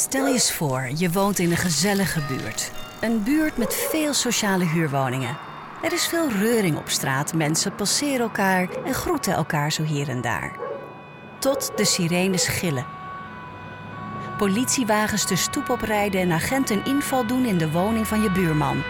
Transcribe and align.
Stel 0.00 0.26
je 0.26 0.32
eens 0.32 0.52
voor, 0.52 0.90
je 0.94 1.10
woont 1.10 1.38
in 1.38 1.50
een 1.50 1.56
gezellige 1.56 2.20
buurt. 2.28 2.70
Een 3.00 3.22
buurt 3.22 3.56
met 3.56 3.74
veel 3.74 4.14
sociale 4.14 4.64
huurwoningen. 4.64 5.36
Er 5.82 5.92
is 5.92 6.06
veel 6.06 6.30
reuring 6.30 6.78
op 6.78 6.88
straat, 6.88 7.34
mensen 7.34 7.74
passeren 7.74 8.20
elkaar 8.20 8.68
en 8.84 8.94
groeten 8.94 9.34
elkaar 9.34 9.72
zo 9.72 9.82
hier 9.82 10.08
en 10.08 10.20
daar. 10.20 10.56
Tot 11.38 11.72
de 11.76 11.84
sirenes 11.84 12.48
gillen. 12.48 12.86
Politiewagens 14.36 15.26
de 15.26 15.36
stoep 15.36 15.68
oprijden 15.68 16.20
en 16.20 16.32
agenten 16.32 16.84
inval 16.84 17.26
doen 17.26 17.44
in 17.44 17.58
de 17.58 17.70
woning 17.70 18.06
van 18.06 18.22
je 18.22 18.30
buurman. 18.30 18.82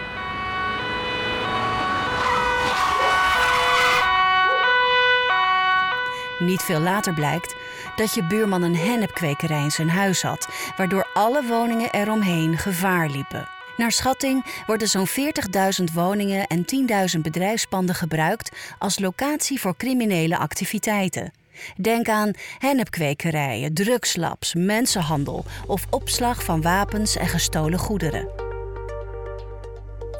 Niet 6.41 6.61
veel 6.61 6.79
later 6.79 7.13
blijkt 7.13 7.55
dat 7.95 8.13
je 8.13 8.27
buurman 8.27 8.61
een 8.61 8.75
hennepkwekerij 8.75 9.63
in 9.63 9.71
zijn 9.71 9.89
huis 9.89 10.21
had, 10.21 10.47
waardoor 10.77 11.07
alle 11.13 11.43
woningen 11.43 11.91
eromheen 11.91 12.57
gevaar 12.57 13.09
liepen. 13.09 13.47
Naar 13.77 13.91
schatting 13.91 14.45
worden 14.65 14.87
zo'n 14.87 15.07
40.000 15.07 15.83
woningen 15.93 16.47
en 16.47 16.65
10.000 17.15 17.19
bedrijfspanden 17.21 17.95
gebruikt 17.95 18.55
als 18.77 18.99
locatie 18.99 19.59
voor 19.59 19.77
criminele 19.77 20.37
activiteiten. 20.37 21.31
Denk 21.75 22.09
aan 22.09 22.31
hennepkwekerijen, 22.57 23.73
drugslabs, 23.73 24.53
mensenhandel 24.53 25.45
of 25.67 25.85
opslag 25.89 26.43
van 26.43 26.61
wapens 26.61 27.15
en 27.15 27.27
gestolen 27.27 27.79
goederen. 27.79 28.50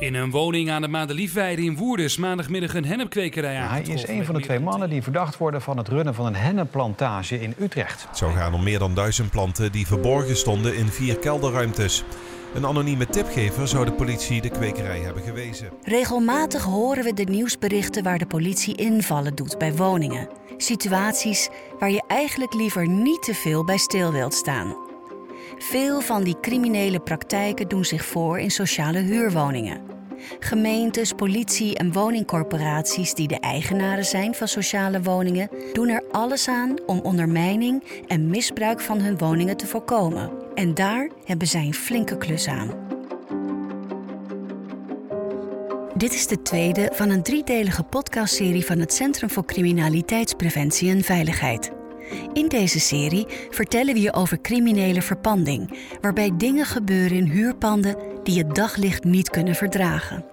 In 0.01 0.13
een 0.13 0.31
woning 0.31 0.71
aan 0.71 0.81
de 0.81 0.87
Madeliefweide 0.87 1.61
in 1.61 1.75
Woerden 1.75 2.11
maandagmiddag 2.19 2.75
een 2.75 2.85
hennepkwekerij 2.85 3.53
ja, 3.53 3.67
Hij 3.69 3.81
is 3.81 4.07
een 4.07 4.25
van 4.25 4.35
de 4.35 4.41
twee 4.41 4.59
mannen 4.59 4.89
die 4.89 5.01
verdacht 5.01 5.37
worden 5.37 5.61
van 5.61 5.77
het 5.77 5.87
runnen 5.87 6.13
van 6.13 6.25
een 6.25 6.35
hennepplantage 6.35 7.41
in 7.41 7.53
Utrecht. 7.59 8.05
Het 8.07 8.17
zou 8.17 8.33
gaan 8.33 8.53
om 8.53 8.63
meer 8.63 8.79
dan 8.79 8.95
duizend 8.95 9.31
planten 9.31 9.71
die 9.71 9.87
verborgen 9.87 10.37
stonden 10.37 10.75
in 10.75 10.87
vier 10.87 11.17
kelderruimtes. 11.17 12.03
Een 12.53 12.65
anonieme 12.65 13.05
tipgever 13.05 13.67
zou 13.67 13.85
de 13.85 13.91
politie 13.91 14.41
de 14.41 14.49
kwekerij 14.49 14.99
hebben 14.99 15.23
gewezen. 15.23 15.69
Regelmatig 15.83 16.63
horen 16.63 17.03
we 17.03 17.13
de 17.13 17.23
nieuwsberichten 17.23 18.03
waar 18.03 18.17
de 18.17 18.27
politie 18.27 18.75
invallen 18.75 19.35
doet 19.35 19.57
bij 19.57 19.75
woningen. 19.75 20.29
Situaties 20.57 21.49
waar 21.79 21.91
je 21.91 22.03
eigenlijk 22.07 22.53
liever 22.53 22.87
niet 22.87 23.23
te 23.23 23.33
veel 23.33 23.65
bij 23.65 23.77
stil 23.77 24.11
wilt 24.11 24.33
staan. 24.33 24.75
Veel 25.57 26.01
van 26.01 26.23
die 26.23 26.39
criminele 26.39 26.99
praktijken 26.99 27.67
doen 27.67 27.85
zich 27.85 28.05
voor 28.05 28.39
in 28.39 28.51
sociale 28.51 28.99
huurwoningen. 28.99 29.91
Gemeentes, 30.39 31.13
politie 31.13 31.77
en 31.77 31.91
woningcorporaties 31.91 33.13
die 33.13 33.27
de 33.27 33.39
eigenaren 33.39 34.05
zijn 34.05 34.35
van 34.35 34.47
sociale 34.47 35.01
woningen 35.01 35.49
doen 35.73 35.89
er 35.89 36.03
alles 36.11 36.47
aan 36.47 36.75
om 36.85 36.99
ondermijning 36.99 38.03
en 38.07 38.29
misbruik 38.29 38.79
van 38.79 38.99
hun 38.99 39.17
woningen 39.17 39.57
te 39.57 39.67
voorkomen. 39.67 40.31
En 40.55 40.73
daar 40.73 41.09
hebben 41.25 41.47
zij 41.47 41.65
een 41.65 41.73
flinke 41.73 42.17
klus 42.17 42.47
aan. 42.47 42.89
Dit 45.95 46.13
is 46.13 46.27
de 46.27 46.41
tweede 46.41 46.89
van 46.93 47.09
een 47.09 47.23
driedelige 47.23 47.83
podcastserie 47.83 48.65
van 48.65 48.79
het 48.79 48.93
Centrum 48.93 49.29
voor 49.29 49.45
Criminaliteitspreventie 49.45 50.89
en 50.89 51.03
Veiligheid. 51.03 51.80
In 52.33 52.47
deze 52.47 52.79
serie 52.79 53.25
vertellen 53.49 53.93
we 53.93 54.01
je 54.01 54.13
over 54.13 54.41
criminele 54.41 55.01
verpanding, 55.01 55.77
waarbij 56.01 56.31
dingen 56.37 56.65
gebeuren 56.65 57.17
in 57.17 57.29
huurpanden 57.29 57.95
die 58.23 58.37
het 58.37 58.55
daglicht 58.55 59.03
niet 59.03 59.29
kunnen 59.29 59.55
verdragen. 59.55 60.25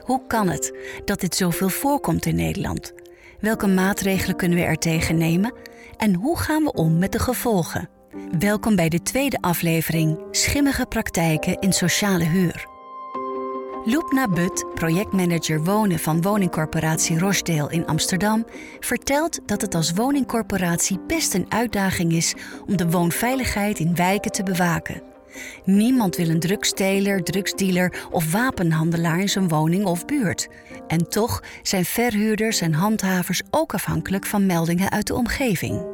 Hoe 0.00 0.26
kan 0.26 0.48
het 0.48 0.76
dat 1.04 1.20
dit 1.20 1.34
zoveel 1.34 1.68
voorkomt 1.68 2.26
in 2.26 2.36
Nederland? 2.36 2.92
Welke 3.40 3.66
maatregelen 3.66 4.36
kunnen 4.36 4.58
we 4.58 4.64
er 4.64 4.78
tegen 4.78 5.16
nemen? 5.16 5.54
En 5.96 6.14
hoe 6.14 6.38
gaan 6.38 6.64
we 6.64 6.72
om 6.72 6.98
met 6.98 7.12
de 7.12 7.18
gevolgen? 7.18 7.88
Welkom 8.38 8.76
bij 8.76 8.88
de 8.88 9.02
tweede 9.02 9.38
aflevering 9.40 10.18
Schimmige 10.30 10.86
praktijken 10.86 11.58
in 11.58 11.72
sociale 11.72 12.24
huur. 12.24 12.73
Loepna 13.86 14.28
But, 14.28 14.64
projectmanager 14.74 15.64
wonen 15.64 15.98
van 15.98 16.22
woningcorporatie 16.22 17.18
Rochdale 17.18 17.72
in 17.72 17.86
Amsterdam, 17.86 18.46
vertelt 18.80 19.40
dat 19.46 19.60
het 19.60 19.74
als 19.74 19.92
woningcorporatie 19.92 21.00
best 21.06 21.34
een 21.34 21.46
uitdaging 21.48 22.12
is 22.12 22.34
om 22.66 22.76
de 22.76 22.90
woonveiligheid 22.90 23.78
in 23.78 23.94
wijken 23.94 24.30
te 24.30 24.42
bewaken. 24.42 25.02
Niemand 25.64 26.16
wil 26.16 26.28
een 26.28 26.40
drugsteler, 26.40 27.22
drugsdealer 27.22 28.06
of 28.10 28.32
wapenhandelaar 28.32 29.20
in 29.20 29.28
zijn 29.28 29.48
woning 29.48 29.84
of 29.84 30.04
buurt. 30.04 30.48
En 30.86 31.08
toch 31.08 31.42
zijn 31.62 31.84
verhuurders 31.84 32.60
en 32.60 32.72
handhavers 32.72 33.42
ook 33.50 33.74
afhankelijk 33.74 34.26
van 34.26 34.46
meldingen 34.46 34.90
uit 34.90 35.06
de 35.06 35.14
omgeving. 35.14 35.86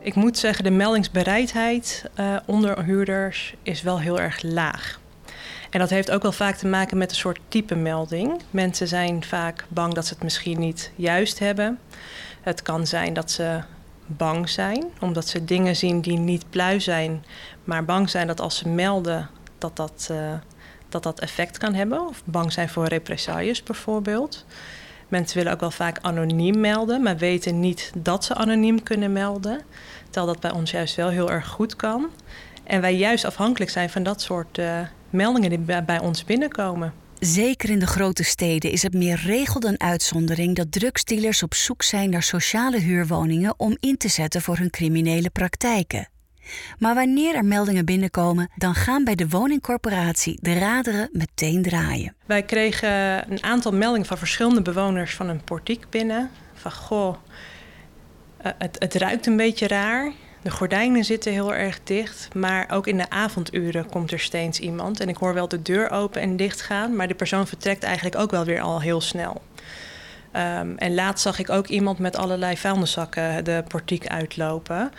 Ik 0.00 0.14
moet 0.14 0.38
zeggen, 0.38 0.64
de 0.64 0.70
meldingsbereidheid 0.70 2.04
uh, 2.20 2.36
onder 2.46 2.84
huurders 2.84 3.54
is 3.62 3.82
wel 3.82 4.00
heel 4.00 4.20
erg 4.20 4.42
laag. 4.42 5.02
En 5.74 5.80
dat 5.80 5.90
heeft 5.90 6.10
ook 6.10 6.22
wel 6.22 6.32
vaak 6.32 6.56
te 6.56 6.66
maken 6.66 6.98
met 6.98 7.10
een 7.10 7.16
soort 7.16 7.40
type 7.48 7.74
melding. 7.74 8.42
Mensen 8.50 8.88
zijn 8.88 9.24
vaak 9.24 9.64
bang 9.68 9.94
dat 9.94 10.06
ze 10.06 10.14
het 10.14 10.22
misschien 10.22 10.58
niet 10.58 10.90
juist 10.96 11.38
hebben. 11.38 11.78
Het 12.40 12.62
kan 12.62 12.86
zijn 12.86 13.14
dat 13.14 13.30
ze 13.30 13.60
bang 14.06 14.48
zijn, 14.48 14.84
omdat 15.00 15.28
ze 15.28 15.44
dingen 15.44 15.76
zien 15.76 16.00
die 16.00 16.18
niet 16.18 16.50
pluis 16.50 16.84
zijn, 16.84 17.24
maar 17.64 17.84
bang 17.84 18.10
zijn 18.10 18.26
dat 18.26 18.40
als 18.40 18.56
ze 18.56 18.68
melden 18.68 19.30
dat 19.58 19.76
dat, 19.76 20.08
uh, 20.10 20.32
dat, 20.88 21.02
dat 21.02 21.20
effect 21.20 21.58
kan 21.58 21.74
hebben. 21.74 22.08
Of 22.08 22.22
bang 22.24 22.52
zijn 22.52 22.68
voor 22.68 22.86
represailles 22.86 23.62
bijvoorbeeld. 23.62 24.44
Mensen 25.08 25.36
willen 25.36 25.52
ook 25.52 25.60
wel 25.60 25.70
vaak 25.70 25.98
anoniem 26.00 26.60
melden, 26.60 27.02
maar 27.02 27.16
weten 27.16 27.60
niet 27.60 27.92
dat 27.96 28.24
ze 28.24 28.34
anoniem 28.34 28.82
kunnen 28.82 29.12
melden. 29.12 29.60
Terwijl 30.04 30.26
dat 30.26 30.40
bij 30.40 30.52
ons 30.52 30.70
juist 30.70 30.94
wel 30.94 31.08
heel 31.08 31.30
erg 31.30 31.46
goed 31.46 31.76
kan. 31.76 32.06
En 32.64 32.80
wij 32.80 32.96
juist 32.96 33.24
afhankelijk 33.24 33.70
zijn 33.70 33.90
van 33.90 34.02
dat 34.02 34.22
soort 34.22 34.58
uh, 34.58 34.80
meldingen 35.14 35.50
die 35.50 35.82
bij 35.82 36.00
ons 36.00 36.24
binnenkomen. 36.24 36.92
Zeker 37.18 37.70
in 37.70 37.78
de 37.78 37.86
grote 37.86 38.24
steden 38.24 38.70
is 38.70 38.82
het 38.82 38.94
meer 38.94 39.20
regel 39.24 39.60
dan 39.60 39.80
uitzondering 39.80 40.56
dat 40.56 40.72
drugsdealers 40.72 41.42
op 41.42 41.54
zoek 41.54 41.82
zijn 41.82 42.10
naar 42.10 42.22
sociale 42.22 42.78
huurwoningen 42.78 43.54
om 43.56 43.76
in 43.80 43.96
te 43.96 44.08
zetten 44.08 44.42
voor 44.42 44.56
hun 44.56 44.70
criminele 44.70 45.30
praktijken. 45.30 46.08
Maar 46.78 46.94
wanneer 46.94 47.34
er 47.34 47.44
meldingen 47.44 47.84
binnenkomen, 47.84 48.50
dan 48.56 48.74
gaan 48.74 49.04
bij 49.04 49.14
de 49.14 49.28
woningcorporatie 49.28 50.38
de 50.42 50.58
raderen 50.58 51.08
meteen 51.12 51.62
draaien. 51.62 52.14
Wij 52.26 52.42
kregen 52.42 52.90
een 53.32 53.42
aantal 53.42 53.72
meldingen 53.72 54.06
van 54.06 54.18
verschillende 54.18 54.62
bewoners 54.62 55.14
van 55.14 55.28
een 55.28 55.44
portiek 55.44 55.84
binnen. 55.90 56.30
Van 56.54 56.72
goh, 56.72 57.16
eh, 58.36 58.52
het, 58.58 58.76
het 58.78 58.94
ruikt 58.94 59.26
een 59.26 59.36
beetje 59.36 59.66
raar. 59.66 60.12
De 60.44 60.50
gordijnen 60.50 61.04
zitten 61.04 61.32
heel 61.32 61.54
erg 61.54 61.80
dicht, 61.84 62.28
maar 62.34 62.70
ook 62.70 62.86
in 62.86 62.96
de 62.96 63.10
avonduren 63.10 63.90
komt 63.90 64.12
er 64.12 64.20
steeds 64.20 64.58
iemand. 64.58 65.00
En 65.00 65.08
ik 65.08 65.16
hoor 65.16 65.34
wel 65.34 65.48
de 65.48 65.62
deur 65.62 65.90
open 65.90 66.20
en 66.20 66.36
dicht 66.36 66.60
gaan, 66.60 66.96
maar 66.96 67.08
de 67.08 67.14
persoon 67.14 67.46
vertrekt 67.46 67.82
eigenlijk 67.82 68.16
ook 68.16 68.30
wel 68.30 68.44
weer 68.44 68.60
al 68.60 68.80
heel 68.80 69.00
snel. 69.00 69.42
Um, 70.36 70.78
en 70.78 70.94
laatst 70.94 71.22
zag 71.22 71.38
ik 71.38 71.50
ook 71.50 71.66
iemand 71.66 71.98
met 71.98 72.16
allerlei 72.16 72.56
vuilniszakken 72.56 73.44
de 73.44 73.64
portiek 73.68 74.06
uitlopen. 74.06 74.92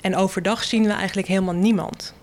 En 0.00 0.16
overdag 0.16 0.64
zien 0.64 0.84
we 0.84 0.92
eigenlijk 0.92 1.28
helemaal 1.28 1.54
niemand. 1.54 2.14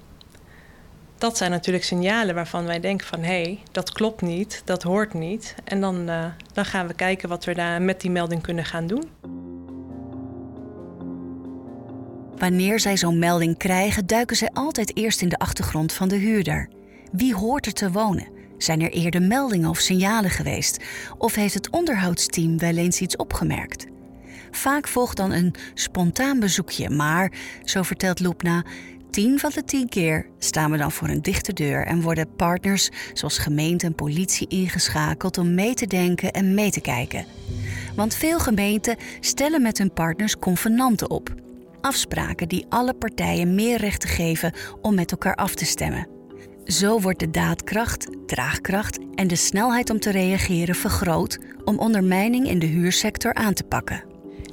Dat 1.18 1.38
zijn 1.38 1.52
natuurlijk 1.52 1.86
signalen 1.86 2.36
waarvan 2.36 2.66
wij 2.66 2.80
denken 2.80 3.08
van 3.08 3.20
hé, 3.20 3.42
hey, 3.42 3.60
dat 3.72 3.92
klopt 3.92 4.22
niet, 4.22 4.62
dat 4.66 4.84
hoort 4.84 5.14
niet. 5.14 5.56
En 5.64 5.82
dan, 5.82 6.10
uh, 6.10 6.26
dan 6.54 6.66
gaan 6.66 6.88
we 6.88 6.94
kijken 6.94 7.30
wat 7.30 7.46
we 7.46 7.54
daar 7.54 7.82
met 7.82 8.02
die 8.02 8.12
melding 8.12 8.42
kunnen 8.42 8.66
gaan 8.66 8.88
doen. 8.88 9.10
Wanneer 12.38 12.80
zij 12.80 12.98
zo'n 12.98 13.20
melding 13.20 13.58
krijgen, 13.58 14.06
duiken 14.06 14.36
zij 14.36 14.50
altijd 14.54 14.98
eerst 14.98 15.22
in 15.22 15.30
de 15.30 15.38
achtergrond 15.38 15.94
van 15.94 16.08
de 16.08 16.16
huurder. 16.16 16.70
Wie 17.12 17.36
hoort 17.36 17.66
er 17.66 17.74
te 17.74 17.92
wonen? 17.92 18.28
Zijn 18.58 18.82
er 18.82 18.92
eerder 18.92 19.22
meldingen 19.22 19.70
of 19.70 19.80
signalen 19.80 20.30
geweest? 20.30 20.84
Of 21.18 21.36
heeft 21.36 21.54
het 21.54 21.70
onderhoudsteam 21.70 22.58
wel 22.58 22.76
eens 22.76 23.02
iets 23.02 23.16
opgemerkt? 23.16 23.86
Vaak 24.52 24.88
volgt 24.88 25.18
dan 25.18 25.32
een 25.32 25.54
spontaan 25.74 26.40
bezoekje, 26.40 26.90
maar, 26.90 27.32
zo 27.64 27.82
vertelt 27.82 28.20
Loepna, 28.20 28.64
tien 29.10 29.40
van 29.40 29.52
de 29.54 29.64
tien 29.64 29.90
keer 29.90 30.28
staan 30.40 30.72
we 30.72 30.78
dan 30.78 30.92
voor 30.92 31.08
een 31.08 31.22
dichte 31.22 31.54
deur 31.54 31.86
en 31.86 32.02
worden 32.02 32.36
partners 32.36 32.90
zoals 33.14 33.38
gemeente 33.38 33.86
en 33.86 33.96
politie 33.96 34.48
ingeschakeld 34.48 35.38
om 35.38 35.54
mee 35.54 35.74
te 35.74 35.88
denken 35.88 36.32
en 36.32 36.54
mee 36.54 36.72
te 36.72 36.82
kijken. 36.82 37.26
Want 37.96 38.16
veel 38.16 38.40
gemeenten 38.40 38.98
stellen 39.20 39.62
met 39.62 39.78
hun 39.78 39.94
partners 39.94 40.40
convenanten 40.40 41.10
op 41.10 41.43
afspraken 41.84 42.48
die 42.48 42.66
alle 42.70 42.94
partijen 42.94 43.56
meer 43.56 43.78
rechten 43.78 44.10
geven 44.10 44.54
om 44.82 44.96
met 44.96 45.12
elkaar 45.12 45.36
af 45.36 45.56
te 45.56 45.66
stemmen. 45.66 46.08
Zo 46.66 47.00
wordt 47.00 47.20
de 47.20 47.32
daadkracht, 47.32 48.08
draagkracht 48.26 49.00
en 49.16 49.28
de 49.28 49.36
snelheid 49.36 49.90
om 49.90 50.00
te 50.00 50.12
reageren 50.12 50.76
vergroot 50.76 51.40
om 51.66 51.80
ondermijning 51.80 52.48
in 52.48 52.60
de 52.60 52.66
huursector 52.66 53.34
aan 53.34 53.54
te 53.54 53.64
pakken. 53.64 54.04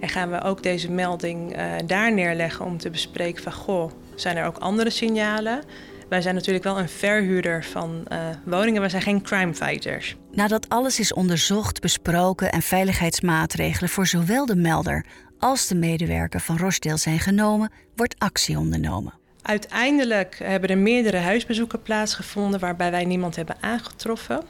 En 0.00 0.08
gaan 0.08 0.30
we 0.30 0.42
ook 0.42 0.62
deze 0.62 0.90
melding 0.90 1.56
uh, 1.56 1.72
daar 1.86 2.12
neerleggen 2.12 2.64
om 2.64 2.78
te 2.78 2.90
bespreken 2.90 3.42
van 3.42 3.52
goh, 3.52 3.90
zijn 4.14 4.36
er 4.36 4.46
ook 4.46 4.58
andere 4.58 4.90
signalen? 4.90 5.62
Wij 6.08 6.20
zijn 6.20 6.34
natuurlijk 6.34 6.64
wel 6.64 6.78
een 6.78 6.88
verhuurder 6.88 7.64
van 7.64 8.04
uh, 8.12 8.18
woningen, 8.44 8.80
wij 8.80 8.90
zijn 8.90 9.02
geen 9.02 9.22
crime 9.22 9.54
fighters. 9.54 10.16
Nadat 10.32 10.68
alles 10.68 11.00
is 11.00 11.12
onderzocht, 11.12 11.80
besproken 11.80 12.52
en 12.52 12.62
veiligheidsmaatregelen 12.62 13.90
voor 13.90 14.06
zowel 14.06 14.46
de 14.46 14.56
melder 14.56 15.06
als 15.40 15.66
de 15.66 15.74
medewerker 15.74 16.40
van 16.40 16.56
Rochdale 16.56 16.96
zijn 16.96 17.18
genomen, 17.18 17.72
wordt 17.96 18.14
actie 18.18 18.58
ondernomen. 18.58 19.12
Uiteindelijk 19.42 20.38
hebben 20.42 20.70
er 20.70 20.78
meerdere 20.78 21.16
huisbezoeken 21.16 21.82
plaatsgevonden 21.82 22.60
waarbij 22.60 22.90
wij 22.90 23.04
niemand 23.04 23.36
hebben 23.36 23.56
aangetroffen. 23.60 24.42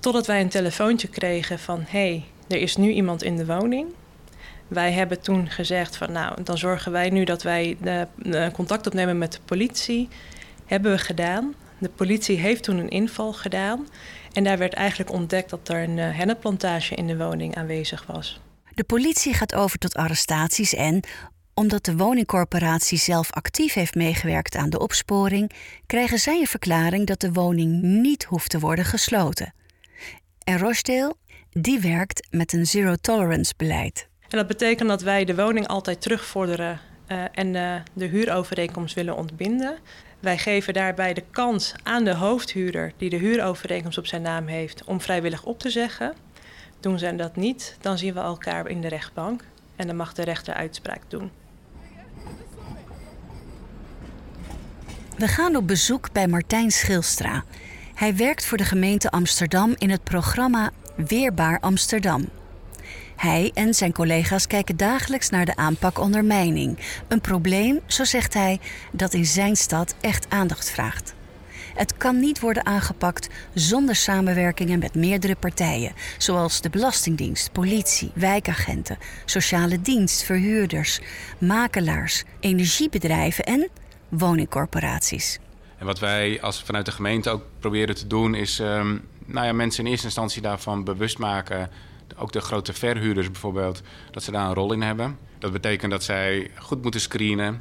Totdat 0.00 0.26
wij 0.26 0.40
een 0.40 0.48
telefoontje 0.48 1.08
kregen 1.08 1.58
van 1.58 1.84
hey, 1.86 2.24
er 2.48 2.56
is 2.56 2.76
nu 2.76 2.90
iemand 2.90 3.22
in 3.22 3.36
de 3.36 3.46
woning. 3.46 3.86
Wij 4.68 4.92
hebben 4.92 5.20
toen 5.20 5.50
gezegd 5.50 5.96
van 5.96 6.12
nou, 6.12 6.42
dan 6.42 6.58
zorgen 6.58 6.92
wij 6.92 7.10
nu 7.10 7.24
dat 7.24 7.42
wij 7.42 7.76
de, 7.80 8.50
contact 8.52 8.86
opnemen 8.86 9.18
met 9.18 9.32
de 9.32 9.38
politie. 9.44 10.08
Hebben 10.66 10.92
we 10.92 10.98
gedaan. 10.98 11.54
De 11.78 11.88
politie 11.88 12.38
heeft 12.38 12.62
toen 12.62 12.78
een 12.78 12.88
inval 12.88 13.32
gedaan. 13.32 13.88
En 14.32 14.44
daar 14.44 14.58
werd 14.58 14.72
eigenlijk 14.72 15.12
ontdekt 15.12 15.50
dat 15.50 15.68
er 15.68 15.82
een 15.82 15.96
uh, 15.96 16.16
hennepplantage 16.16 16.94
in 16.94 17.06
de 17.06 17.16
woning 17.16 17.56
aanwezig 17.56 18.06
was. 18.06 18.40
De 18.74 18.84
politie 18.84 19.34
gaat 19.34 19.54
over 19.54 19.78
tot 19.78 19.94
arrestaties 19.94 20.74
en, 20.74 21.02
omdat 21.54 21.84
de 21.84 21.96
woningcorporatie 21.96 22.98
zelf 22.98 23.32
actief 23.32 23.74
heeft 23.74 23.94
meegewerkt 23.94 24.56
aan 24.56 24.70
de 24.70 24.78
opsporing, 24.78 25.50
krijgen 25.86 26.18
zij 26.18 26.40
een 26.40 26.46
verklaring 26.46 27.06
dat 27.06 27.20
de 27.20 27.32
woning 27.32 27.82
niet 27.82 28.24
hoeft 28.24 28.50
te 28.50 28.58
worden 28.58 28.84
gesloten. 28.84 29.54
En 30.44 30.58
Rochdale, 30.58 31.14
die 31.50 31.80
werkt 31.80 32.26
met 32.30 32.52
een 32.52 32.66
zero-tolerance 32.66 33.54
beleid. 33.56 34.08
En 34.28 34.38
dat 34.38 34.46
betekent 34.46 34.88
dat 34.88 35.02
wij 35.02 35.24
de 35.24 35.34
woning 35.34 35.66
altijd 35.66 36.00
terugvorderen 36.00 36.80
uh, 37.08 37.24
en 37.32 37.54
uh, 37.54 37.74
de 37.92 38.06
huurovereenkomst 38.06 38.94
willen 38.94 39.16
ontbinden. 39.16 39.78
Wij 40.20 40.38
geven 40.38 40.74
daarbij 40.74 41.14
de 41.14 41.24
kans 41.30 41.74
aan 41.82 42.04
de 42.04 42.14
hoofdhuurder 42.14 42.92
die 42.96 43.10
de 43.10 43.16
huurovereenkomst 43.16 43.98
op 43.98 44.06
zijn 44.06 44.22
naam 44.22 44.46
heeft 44.46 44.84
om 44.84 45.00
vrijwillig 45.00 45.44
op 45.44 45.58
te 45.58 45.70
zeggen. 45.70 46.14
Doen 46.84 46.98
zij 46.98 47.16
dat 47.16 47.36
niet, 47.36 47.76
dan 47.80 47.98
zien 47.98 48.14
we 48.14 48.20
elkaar 48.20 48.68
in 48.68 48.80
de 48.80 48.88
rechtbank 48.88 49.44
en 49.76 49.86
dan 49.86 49.96
mag 49.96 50.12
de 50.12 50.22
rechter 50.22 50.54
uitspraak 50.54 51.00
doen. 51.08 51.30
We 55.16 55.28
gaan 55.28 55.56
op 55.56 55.66
bezoek 55.66 56.12
bij 56.12 56.28
Martijn 56.28 56.70
Schilstra. 56.70 57.44
Hij 57.94 58.16
werkt 58.16 58.46
voor 58.46 58.58
de 58.58 58.64
gemeente 58.64 59.10
Amsterdam 59.10 59.74
in 59.78 59.90
het 59.90 60.04
programma 60.04 60.70
Weerbaar 60.96 61.60
Amsterdam. 61.60 62.28
Hij 63.16 63.50
en 63.54 63.74
zijn 63.74 63.92
collega's 63.92 64.46
kijken 64.46 64.76
dagelijks 64.76 65.30
naar 65.30 65.44
de 65.44 65.56
aanpak 65.56 65.98
ondermijning. 65.98 66.78
Een 67.08 67.20
probleem, 67.20 67.80
zo 67.86 68.04
zegt 68.04 68.34
hij, 68.34 68.60
dat 68.92 69.14
in 69.14 69.26
zijn 69.26 69.56
stad 69.56 69.94
echt 70.00 70.26
aandacht 70.28 70.70
vraagt. 70.70 71.14
Het 71.74 71.96
kan 71.96 72.18
niet 72.20 72.40
worden 72.40 72.66
aangepakt 72.66 73.28
zonder 73.54 73.94
samenwerkingen 73.94 74.78
met 74.78 74.94
meerdere 74.94 75.36
partijen, 75.36 75.92
zoals 76.18 76.60
de 76.60 76.70
Belastingdienst, 76.70 77.52
politie, 77.52 78.10
wijkagenten, 78.14 78.98
sociale 79.24 79.80
dienst, 79.80 80.22
verhuurders, 80.22 81.00
makelaars, 81.38 82.24
energiebedrijven 82.40 83.44
en 83.44 83.68
woningcorporaties. 84.08 85.38
En 85.78 85.86
wat 85.86 85.98
wij 85.98 86.42
als 86.42 86.62
vanuit 86.62 86.86
de 86.86 86.92
gemeente 86.92 87.30
ook 87.30 87.42
proberen 87.58 87.94
te 87.94 88.06
doen, 88.06 88.34
is 88.34 88.58
um, 88.58 89.08
nou 89.24 89.46
ja, 89.46 89.52
mensen 89.52 89.84
in 89.84 89.90
eerste 89.90 90.06
instantie 90.06 90.42
daarvan 90.42 90.84
bewust 90.84 91.18
maken. 91.18 91.70
Ook 92.16 92.32
de 92.32 92.40
grote 92.40 92.72
verhuurders 92.72 93.30
bijvoorbeeld, 93.30 93.82
dat 94.10 94.22
ze 94.22 94.30
daar 94.30 94.46
een 94.46 94.54
rol 94.54 94.72
in 94.72 94.82
hebben. 94.82 95.18
Dat 95.38 95.52
betekent 95.52 95.90
dat 95.90 96.02
zij 96.02 96.50
goed 96.58 96.82
moeten 96.82 97.00
screenen 97.00 97.60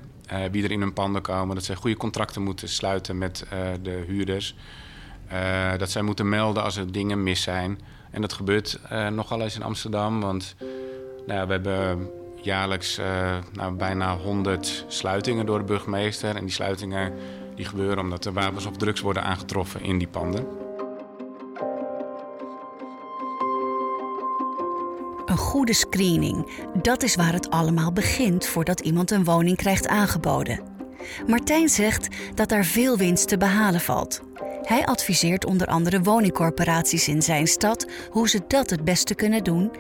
wie 0.52 0.64
er 0.64 0.72
in 0.72 0.82
hun 0.82 0.94
panden 0.94 1.22
komen. 1.22 1.56
Dat 1.56 1.64
zij 1.64 1.76
goede 1.76 1.98
contracten 1.98 2.42
moeten 2.42 2.70
sluiten 2.70 3.18
met 3.18 3.46
uh, 3.54 3.60
de 3.82 4.04
huurders. 4.08 4.56
Uh, 5.32 5.78
dat 5.78 5.92
zij 5.92 6.02
moeten 6.02 6.30
melden 6.30 6.64
als 6.64 6.78
er 6.78 6.92
dingen 6.92 7.24
mis 7.24 7.42
zijn. 7.42 7.80
En 8.12 8.22
dat 8.22 8.34
gebeurt 8.34 8.80
nogal 9.10 9.42
eens 9.42 9.56
in 9.56 9.64
Amsterdam, 9.64 10.22
want 10.22 10.56
nou 11.28 11.48
we 11.48 11.52
hebben 11.52 12.10
jaarlijks 12.42 13.00
nou, 13.54 13.74
bijna 13.74 14.18
100 14.18 14.86
sluitingen 14.88 15.46
door 15.46 15.58
de 15.58 15.64
burgemeester. 15.64 16.36
En 16.36 16.42
die 16.42 16.54
sluitingen 16.54 17.14
die 17.56 17.66
gebeuren 17.66 18.00
omdat 18.00 18.26
er 18.26 18.34
wapens 18.34 18.66
of 18.66 18.78
drugs 18.78 19.02
worden 19.02 19.24
aangetroffen 19.24 19.82
in 19.82 19.98
die 19.98 20.08
panden. 20.08 20.63
Een 25.34 25.40
goede 25.40 25.74
screening, 25.74 26.48
dat 26.82 27.04
is 27.04 27.16
waar 27.16 27.34
het 27.34 27.50
allemaal 27.50 27.92
begint 27.94 28.46
voordat 28.46 28.80
iemand 28.80 29.12
een 29.12 29.24
woning 29.24 29.58
krijgt 29.58 29.88
aangeboden. 29.88 30.60
Martijn 31.28 31.70
zegt 31.70 32.08
dat 32.36 32.50
daar 32.50 32.66
veel 32.66 32.98
winst 32.98 33.28
te 33.28 33.38
behalen 33.38 33.82
valt. 33.82 34.22
Hij 34.62 34.86
adviseert 34.86 35.46
onder 35.46 35.68
andere 35.68 36.02
woningcorporaties 36.02 37.08
in 37.08 37.22
zijn 37.22 37.48
stad 37.48 37.88
hoe 38.10 38.30
ze 38.30 38.42
dat 38.48 38.70
het 38.70 38.84
beste 38.84 39.16
kunnen 39.16 39.44
doen 39.44 39.72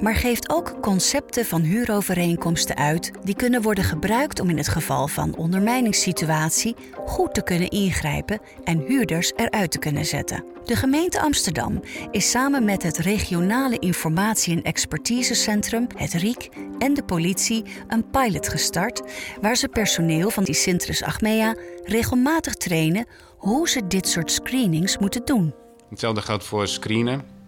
maar 0.00 0.14
geeft 0.14 0.50
ook 0.50 0.80
concepten 0.80 1.44
van 1.44 1.60
huurovereenkomsten 1.60 2.76
uit 2.76 3.10
die 3.24 3.34
kunnen 3.34 3.62
worden 3.62 3.84
gebruikt 3.84 4.40
om 4.40 4.50
in 4.50 4.56
het 4.56 4.68
geval 4.68 5.08
van 5.08 5.36
ondermijningssituatie 5.36 6.76
goed 7.06 7.34
te 7.34 7.42
kunnen 7.42 7.68
ingrijpen 7.68 8.40
en 8.64 8.78
huurders 8.78 9.32
eruit 9.36 9.70
te 9.70 9.78
kunnen 9.78 10.06
zetten. 10.06 10.44
De 10.64 10.76
gemeente 10.76 11.20
Amsterdam 11.20 11.82
is 12.10 12.30
samen 12.30 12.64
met 12.64 12.82
het 12.82 12.98
Regionale 12.98 13.78
Informatie- 13.78 14.56
en 14.56 14.62
Expertisecentrum, 14.62 15.86
het 15.96 16.12
RIEK, 16.12 16.48
en 16.78 16.94
de 16.94 17.04
politie 17.04 17.64
een 17.88 18.10
pilot 18.10 18.48
gestart 18.48 19.02
waar 19.40 19.56
ze 19.56 19.68
personeel 19.68 20.30
van 20.30 20.44
die 20.44 20.54
Sintrus 20.54 21.02
Achmea 21.02 21.54
regelmatig 21.84 22.54
trainen 22.54 23.06
hoe 23.36 23.68
ze 23.68 23.86
dit 23.86 24.08
soort 24.08 24.30
screenings 24.30 24.98
moeten 24.98 25.24
doen. 25.24 25.54
Hetzelfde 25.88 26.22
geldt 26.22 26.44
voor 26.44 26.68
screenen 26.68 27.39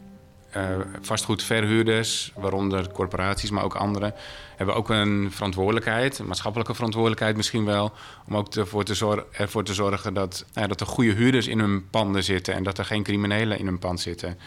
uh, 0.57 0.77
vastgoedverhuurders, 1.01 2.33
waaronder 2.35 2.93
corporaties, 2.93 3.51
maar 3.51 3.65
ook 3.65 3.75
anderen, 3.75 4.15
hebben 4.57 4.75
ook 4.75 4.89
een 4.89 5.33
verantwoordelijkheid, 5.33 6.19
een 6.19 6.27
maatschappelijke 6.27 6.75
verantwoordelijkheid 6.75 7.37
misschien 7.37 7.65
wel, 7.65 7.93
om 8.27 8.37
ook 8.37 8.55
ervoor 8.55 8.85
te, 8.85 9.25
ervoor 9.33 9.65
te 9.65 9.75
zorgen 9.75 10.15
dat, 10.15 10.45
uh, 10.59 10.67
dat 10.67 10.81
er 10.81 10.87
goede 10.87 11.13
huurders 11.13 11.47
in 11.47 11.59
hun 11.59 11.91
panden 11.91 12.25
zitten 12.25 12.55
en 12.55 12.63
dat 12.63 12.79
er 12.79 12.85
geen 12.85 13.03
criminelen 13.03 13.59
in 13.59 13.67
hun 13.67 13.79
pand 13.79 14.01
zitten. 14.01 14.39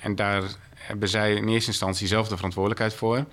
En 0.00 0.14
daar 0.14 0.42
hebben 0.74 1.08
zij 1.08 1.34
in 1.34 1.48
eerste 1.48 1.70
instantie 1.70 2.06
zelf 2.06 2.28
de 2.28 2.36
verantwoordelijkheid 2.36 2.94
voor. 2.94 3.24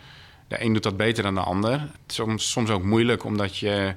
De 0.48 0.64
een 0.64 0.74
doet 0.74 0.84
dat 0.84 0.98
beter 0.98 1.24
dan 1.24 1.36
de 1.36 1.42
ander. 1.42 1.92
Soms, 2.08 2.52
soms 2.52 2.70
ook 2.70 2.84
moeilijk, 2.84 3.24
omdat 3.24 3.58
je 3.58 3.94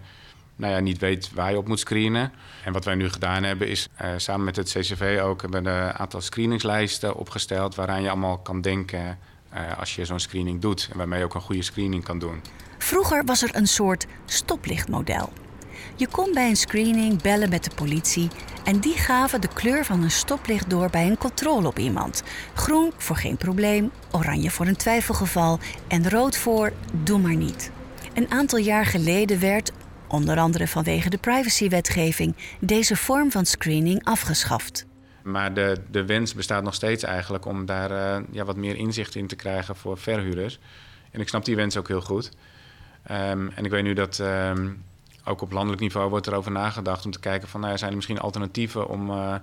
nou 0.62 0.74
ja, 0.74 0.80
niet 0.80 0.98
weet 0.98 1.30
waar 1.34 1.50
je 1.50 1.56
op 1.56 1.68
moet 1.68 1.78
screenen. 1.78 2.32
En 2.64 2.72
wat 2.72 2.84
wij 2.84 2.94
nu 2.94 3.10
gedaan 3.10 3.42
hebben 3.42 3.68
is 3.68 3.88
uh, 4.02 4.08
samen 4.16 4.44
met 4.44 4.56
het 4.56 4.68
CCV 4.68 5.20
ook 5.22 5.42
hebben 5.42 5.66
een 5.66 5.92
aantal 5.92 6.20
screeningslijsten 6.20 7.16
opgesteld 7.16 7.74
waaraan 7.74 8.02
je 8.02 8.08
allemaal 8.08 8.38
kan 8.38 8.60
denken 8.60 9.18
uh, 9.54 9.78
als 9.78 9.94
je 9.94 10.04
zo'n 10.04 10.20
screening 10.20 10.60
doet 10.60 10.88
en 10.92 10.98
waarmee 10.98 11.18
je 11.18 11.24
ook 11.24 11.34
een 11.34 11.40
goede 11.40 11.62
screening 11.62 12.04
kan 12.04 12.18
doen. 12.18 12.40
Vroeger 12.78 13.24
was 13.24 13.42
er 13.42 13.56
een 13.56 13.66
soort 13.66 14.06
stoplichtmodel. 14.24 15.32
Je 15.96 16.06
kon 16.06 16.32
bij 16.32 16.48
een 16.48 16.56
screening 16.56 17.22
bellen 17.22 17.48
met 17.48 17.64
de 17.64 17.74
politie 17.74 18.28
en 18.64 18.78
die 18.78 18.96
gaven 18.96 19.40
de 19.40 19.48
kleur 19.48 19.84
van 19.84 20.02
een 20.02 20.10
stoplicht 20.10 20.70
door 20.70 20.90
bij 20.90 21.06
een 21.06 21.18
controle 21.18 21.66
op 21.66 21.78
iemand. 21.78 22.22
Groen 22.54 22.92
voor 22.96 23.16
geen 23.16 23.36
probleem, 23.36 23.90
oranje 24.10 24.50
voor 24.50 24.66
een 24.66 24.76
twijfelgeval 24.76 25.58
en 25.88 26.10
rood 26.10 26.36
voor 26.36 26.72
doe 26.92 27.18
maar 27.18 27.36
niet. 27.36 27.70
Een 28.14 28.30
aantal 28.30 28.58
jaar 28.58 28.86
geleden 28.86 29.40
werd, 29.40 29.72
onder 30.12 30.38
andere 30.38 30.68
vanwege 30.68 31.10
de 31.10 31.18
privacywetgeving, 31.18 32.36
deze 32.60 32.96
vorm 32.96 33.30
van 33.30 33.46
screening 33.46 34.04
afgeschaft. 34.04 34.86
Maar 35.22 35.54
de, 35.54 35.76
de 35.90 36.06
wens 36.06 36.34
bestaat 36.34 36.62
nog 36.62 36.74
steeds 36.74 37.02
eigenlijk 37.02 37.46
om 37.46 37.66
daar 37.66 37.90
uh, 37.90 38.26
ja, 38.30 38.44
wat 38.44 38.56
meer 38.56 38.76
inzicht 38.76 39.14
in 39.14 39.26
te 39.26 39.36
krijgen 39.36 39.76
voor 39.76 39.98
verhuurders. 39.98 40.58
En 41.10 41.20
ik 41.20 41.28
snap 41.28 41.44
die 41.44 41.56
wens 41.56 41.76
ook 41.76 41.88
heel 41.88 42.00
goed. 42.00 42.30
Um, 43.10 43.50
en 43.54 43.64
ik 43.64 43.70
weet 43.70 43.82
nu 43.82 43.94
dat 43.94 44.18
um, 44.18 44.84
ook 45.24 45.40
op 45.40 45.52
landelijk 45.52 45.82
niveau 45.82 46.10
wordt 46.10 46.26
erover 46.26 46.52
nagedacht 46.52 47.04
om 47.04 47.10
te 47.10 47.20
kijken 47.20 47.48
van 47.48 47.60
nou, 47.60 47.78
zijn 47.78 47.90
er 47.90 47.96
misschien 47.96 48.20
alternatieven 48.20 48.88
om, 48.88 49.10
uh, 49.10 49.34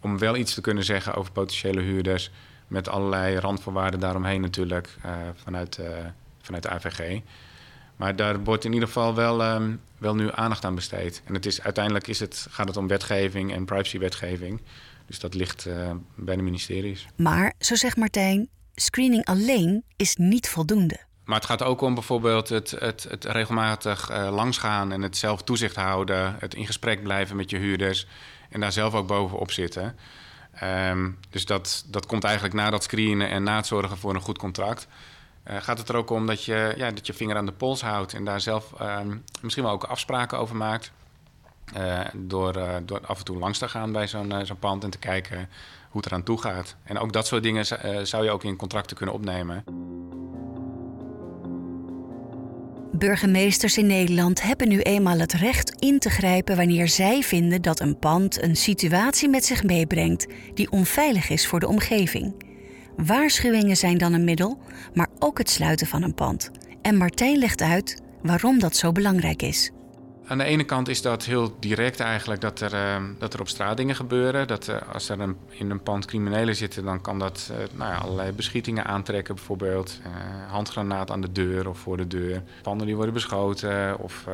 om 0.00 0.18
wel 0.18 0.36
iets 0.36 0.54
te 0.54 0.60
kunnen 0.60 0.84
zeggen 0.84 1.14
over 1.14 1.32
potentiële 1.32 1.80
huurders. 1.80 2.30
Met 2.66 2.88
allerlei 2.88 3.36
randvoorwaarden 3.38 4.00
daaromheen 4.00 4.40
natuurlijk 4.40 4.96
uh, 5.06 5.12
vanuit, 5.34 5.80
vanuit 6.40 6.62
de 6.62 6.68
AVG. 6.68 7.20
Maar 7.96 8.16
daar 8.16 8.44
wordt 8.44 8.64
in 8.64 8.72
ieder 8.72 8.88
geval 8.88 9.14
wel, 9.14 9.54
um, 9.54 9.80
wel 9.98 10.14
nu 10.14 10.30
aandacht 10.32 10.64
aan 10.64 10.74
besteed. 10.74 11.22
En 11.24 11.34
het 11.34 11.46
is, 11.46 11.62
uiteindelijk 11.62 12.06
is 12.06 12.20
het, 12.20 12.46
gaat 12.50 12.68
het 12.68 12.76
om 12.76 12.86
wetgeving 12.86 13.52
en 13.52 13.64
privacywetgeving. 13.64 14.62
Dus 15.06 15.18
dat 15.18 15.34
ligt 15.34 15.66
uh, 15.66 15.90
bij 16.14 16.36
de 16.36 16.42
ministeries. 16.42 17.06
Maar, 17.16 17.52
zo 17.58 17.74
zegt 17.74 17.96
Martijn, 17.96 18.48
screening 18.74 19.24
alleen 19.24 19.84
is 19.96 20.16
niet 20.16 20.48
voldoende. 20.48 20.98
Maar 21.24 21.36
het 21.36 21.46
gaat 21.46 21.62
ook 21.62 21.80
om 21.80 21.94
bijvoorbeeld 21.94 22.48
het, 22.48 22.70
het, 22.70 23.06
het 23.08 23.24
regelmatig 23.24 24.10
uh, 24.10 24.28
langsgaan 24.34 24.92
en 24.92 25.02
het 25.02 25.16
zelf 25.16 25.42
toezicht 25.42 25.76
houden. 25.76 26.36
Het 26.38 26.54
in 26.54 26.66
gesprek 26.66 27.02
blijven 27.02 27.36
met 27.36 27.50
je 27.50 27.56
huurders 27.56 28.06
en 28.50 28.60
daar 28.60 28.72
zelf 28.72 28.94
ook 28.94 29.06
bovenop 29.06 29.50
zitten. 29.50 29.96
Um, 30.62 31.18
dus 31.30 31.44
dat, 31.44 31.84
dat 31.86 32.06
komt 32.06 32.24
eigenlijk 32.24 32.54
na 32.54 32.70
dat 32.70 32.82
screenen 32.82 33.28
en 33.28 33.42
na 33.42 33.56
het 33.56 33.66
zorgen 33.66 33.96
voor 33.96 34.14
een 34.14 34.20
goed 34.20 34.38
contract. 34.38 34.86
Uh, 35.50 35.56
gaat 35.60 35.78
het 35.78 35.88
er 35.88 35.96
ook 35.96 36.10
om 36.10 36.26
dat 36.26 36.44
je, 36.44 36.74
ja, 36.76 36.90
dat 36.90 37.06
je 37.06 37.12
vinger 37.12 37.36
aan 37.36 37.46
de 37.46 37.52
pols 37.52 37.80
houdt 37.80 38.14
en 38.14 38.24
daar 38.24 38.40
zelf 38.40 38.72
uh, 38.80 38.98
misschien 39.40 39.64
wel 39.64 39.72
ook 39.72 39.84
afspraken 39.84 40.38
over 40.38 40.56
maakt. 40.56 40.92
Uh, 41.76 42.00
door, 42.14 42.52
door 42.84 43.00
af 43.06 43.18
en 43.18 43.24
toe 43.24 43.38
langs 43.38 43.58
te 43.58 43.68
gaan 43.68 43.92
bij 43.92 44.06
zo'n 44.06 44.32
zo'n 44.42 44.58
pand 44.58 44.84
en 44.84 44.90
te 44.90 44.98
kijken 44.98 45.48
hoe 45.90 46.00
het 46.00 46.06
eraan 46.06 46.22
toe 46.22 46.40
gaat. 46.40 46.76
En 46.84 46.98
ook 46.98 47.12
dat 47.12 47.26
soort 47.26 47.42
dingen 47.42 47.66
zou 48.06 48.24
je 48.24 48.30
ook 48.30 48.44
in 48.44 48.56
contracten 48.56 48.96
kunnen 48.96 49.14
opnemen. 49.14 49.64
Burgemeesters 52.98 53.78
in 53.78 53.86
Nederland 53.86 54.42
hebben 54.42 54.68
nu 54.68 54.80
eenmaal 54.80 55.18
het 55.18 55.32
recht 55.32 55.70
in 55.70 55.98
te 55.98 56.10
grijpen 56.10 56.56
wanneer 56.56 56.88
zij 56.88 57.22
vinden 57.22 57.62
dat 57.62 57.80
een 57.80 57.98
pand 57.98 58.42
een 58.42 58.56
situatie 58.56 59.28
met 59.28 59.44
zich 59.44 59.62
meebrengt 59.62 60.26
die 60.54 60.70
onveilig 60.70 61.28
is 61.28 61.46
voor 61.46 61.60
de 61.60 61.68
omgeving. 61.68 62.45
Waarschuwingen 62.96 63.76
zijn 63.76 63.98
dan 63.98 64.12
een 64.12 64.24
middel, 64.24 64.58
maar 64.94 65.08
ook 65.18 65.38
het 65.38 65.50
sluiten 65.50 65.86
van 65.86 66.02
een 66.02 66.14
pand. 66.14 66.50
En 66.82 66.96
Martijn 66.96 67.38
legt 67.38 67.62
uit 67.62 68.02
waarom 68.22 68.58
dat 68.58 68.76
zo 68.76 68.92
belangrijk 68.92 69.42
is. 69.42 69.70
Aan 70.26 70.38
de 70.38 70.44
ene 70.44 70.64
kant 70.64 70.88
is 70.88 71.02
dat 71.02 71.24
heel 71.24 71.56
direct 71.60 72.00
eigenlijk 72.00 72.40
dat 72.40 72.60
er, 72.60 72.74
uh, 72.74 73.04
dat 73.18 73.34
er 73.34 73.40
op 73.40 73.48
straat 73.48 73.76
dingen 73.76 73.94
gebeuren. 73.94 74.46
Dat 74.46 74.68
uh, 74.68 74.76
als 74.92 75.08
er 75.08 75.20
een, 75.20 75.36
in 75.48 75.70
een 75.70 75.82
pand 75.82 76.04
criminelen 76.04 76.56
zitten, 76.56 76.84
dan 76.84 77.00
kan 77.00 77.18
dat 77.18 77.50
uh, 77.52 77.56
nou 77.78 77.92
ja, 77.92 77.98
allerlei 77.98 78.32
beschietingen 78.32 78.84
aantrekken. 78.84 79.34
Bijvoorbeeld 79.34 80.00
handgranaat 80.48 81.10
aan 81.10 81.20
de 81.20 81.32
deur 81.32 81.68
of 81.68 81.78
voor 81.78 81.96
de 81.96 82.06
deur. 82.06 82.42
Panden 82.62 82.86
die 82.86 82.96
worden 82.96 83.14
beschoten 83.14 83.98
of 83.98 84.24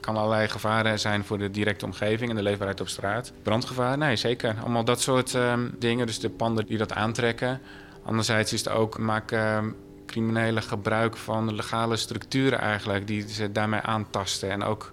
kan 0.00 0.16
allerlei 0.16 0.48
gevaren 0.48 1.00
zijn 1.00 1.24
voor 1.24 1.38
de 1.38 1.50
directe 1.50 1.84
omgeving 1.84 2.30
en 2.30 2.36
de 2.36 2.42
leefbaarheid 2.42 2.80
op 2.80 2.88
straat. 2.88 3.32
Brandgevaar, 3.42 3.98
nee 3.98 4.16
zeker. 4.16 4.54
Allemaal 4.60 4.84
dat 4.84 5.00
soort 5.00 5.34
ehm, 5.34 5.68
dingen, 5.78 6.06
dus 6.06 6.20
de 6.20 6.30
panden 6.30 6.66
die 6.66 6.78
dat 6.78 6.92
aantrekken. 6.92 7.60
Anderzijds 8.08 8.52
is 8.52 8.64
het 8.64 8.68
ook, 8.68 8.98
maken 8.98 9.38
ehm, 9.38 9.70
criminelen 10.06 10.62
gebruik 10.62 11.16
van 11.16 11.54
legale 11.54 11.96
structuren 11.96 12.58
eigenlijk... 12.58 13.06
die 13.06 13.28
ze 13.28 13.52
daarmee 13.52 13.80
aantasten 13.80 14.50
en 14.50 14.62
ook 14.62 14.92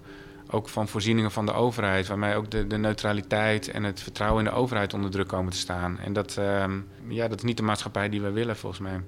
ook 0.49 0.69
van 0.69 0.87
voorzieningen 0.87 1.31
van 1.31 1.45
de 1.45 1.53
overheid, 1.53 2.07
waarmee 2.07 2.35
ook 2.35 2.51
de, 2.51 2.67
de 2.67 2.77
neutraliteit 2.77 3.67
en 3.67 3.83
het 3.83 4.01
vertrouwen 4.01 4.45
in 4.45 4.51
de 4.51 4.57
overheid 4.57 4.93
onder 4.93 5.11
druk 5.11 5.27
komen 5.27 5.51
te 5.51 5.57
staan. 5.57 5.99
En 5.99 6.13
dat, 6.13 6.35
uh, 6.39 6.65
ja, 7.07 7.27
dat 7.27 7.37
is 7.37 7.43
niet 7.43 7.57
de 7.57 7.63
maatschappij 7.63 8.09
die 8.09 8.21
we 8.21 8.31
willen, 8.31 8.55
volgens 8.55 8.81
mij. 8.81 9.01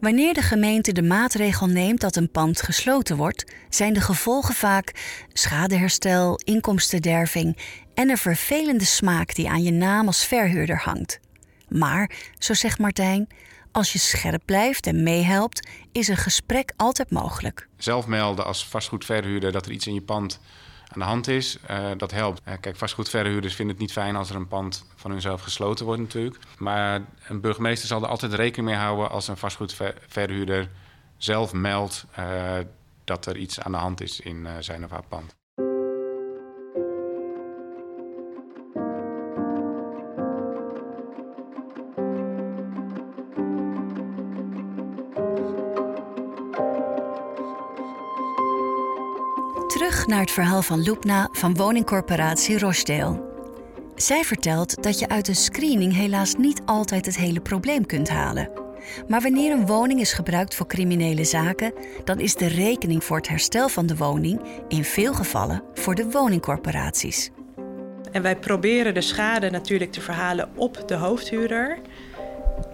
Wanneer 0.00 0.34
de 0.34 0.42
gemeente 0.42 0.92
de 0.92 1.02
maatregel 1.02 1.66
neemt 1.66 2.00
dat 2.00 2.16
een 2.16 2.30
pand 2.30 2.62
gesloten 2.62 3.16
wordt, 3.16 3.52
zijn 3.68 3.92
de 3.92 4.00
gevolgen 4.00 4.54
vaak 4.54 4.92
schadeherstel, 5.32 6.40
inkomstenderving 6.44 7.56
en 7.94 8.10
een 8.10 8.18
vervelende 8.18 8.84
smaak 8.84 9.34
die 9.34 9.50
aan 9.50 9.62
je 9.62 9.72
naam 9.72 10.06
als 10.06 10.26
verhuurder 10.26 10.78
hangt. 10.78 11.20
Maar, 11.68 12.10
zo 12.38 12.54
zegt 12.54 12.78
Martijn, 12.78 13.28
als 13.78 13.92
je 13.92 13.98
scherp 13.98 14.42
blijft 14.44 14.86
en 14.86 15.02
meehelpt, 15.02 15.68
is 15.92 16.08
een 16.08 16.16
gesprek 16.16 16.72
altijd 16.76 17.10
mogelijk. 17.10 17.68
Zelf 17.76 18.06
melden 18.06 18.44
als 18.44 18.66
vastgoedverhuurder 18.66 19.52
dat 19.52 19.66
er 19.66 19.72
iets 19.72 19.86
in 19.86 19.94
je 19.94 20.02
pand 20.02 20.40
aan 20.88 20.98
de 21.00 21.04
hand 21.04 21.28
is. 21.28 21.58
Uh, 21.70 21.90
dat 21.96 22.10
helpt. 22.10 22.40
Uh, 22.48 22.54
kijk, 22.60 22.76
vastgoedverhuurders 22.76 23.54
vinden 23.54 23.74
het 23.74 23.84
niet 23.84 23.92
fijn 23.92 24.16
als 24.16 24.30
er 24.30 24.36
een 24.36 24.48
pand 24.48 24.86
van 24.96 25.10
hunzelf 25.10 25.42
gesloten 25.42 25.86
wordt 25.86 26.00
natuurlijk. 26.00 26.36
Maar 26.58 27.04
een 27.28 27.40
burgemeester 27.40 27.88
zal 27.88 28.02
er 28.02 28.08
altijd 28.08 28.32
rekening 28.32 28.68
mee 28.68 28.78
houden 28.78 29.10
als 29.10 29.28
een 29.28 29.36
vastgoedverhuurder 29.36 30.70
zelf 31.16 31.52
meldt 31.52 32.06
uh, 32.18 32.58
dat 33.04 33.26
er 33.26 33.36
iets 33.36 33.60
aan 33.60 33.72
de 33.72 33.78
hand 33.78 34.00
is 34.00 34.20
in 34.20 34.46
zijn 34.60 34.84
of 34.84 34.90
haar 34.90 35.06
pand. 35.08 35.34
Naar 50.08 50.20
het 50.20 50.30
verhaal 50.30 50.62
van 50.62 50.84
Loepna 50.84 51.28
van 51.32 51.54
woningcorporatie 51.54 52.58
Rochdale. 52.58 53.26
Zij 53.94 54.24
vertelt 54.24 54.82
dat 54.82 54.98
je 54.98 55.08
uit 55.08 55.28
een 55.28 55.34
screening 55.34 55.94
helaas 55.94 56.34
niet 56.34 56.60
altijd 56.64 57.06
het 57.06 57.16
hele 57.16 57.40
probleem 57.40 57.86
kunt 57.86 58.08
halen. 58.08 58.50
Maar 59.08 59.20
wanneer 59.20 59.52
een 59.52 59.66
woning 59.66 60.00
is 60.00 60.12
gebruikt 60.12 60.54
voor 60.54 60.66
criminele 60.66 61.24
zaken, 61.24 61.72
dan 62.04 62.20
is 62.20 62.34
de 62.34 62.46
rekening 62.46 63.04
voor 63.04 63.16
het 63.16 63.28
herstel 63.28 63.68
van 63.68 63.86
de 63.86 63.96
woning 63.96 64.40
in 64.68 64.84
veel 64.84 65.14
gevallen 65.14 65.62
voor 65.74 65.94
de 65.94 66.10
woningcorporaties. 66.10 67.30
En 68.12 68.22
wij 68.22 68.36
proberen 68.36 68.94
de 68.94 69.00
schade 69.00 69.50
natuurlijk 69.50 69.92
te 69.92 70.00
verhalen 70.00 70.48
op 70.54 70.88
de 70.88 70.94
hoofdhuurder. 70.94 71.78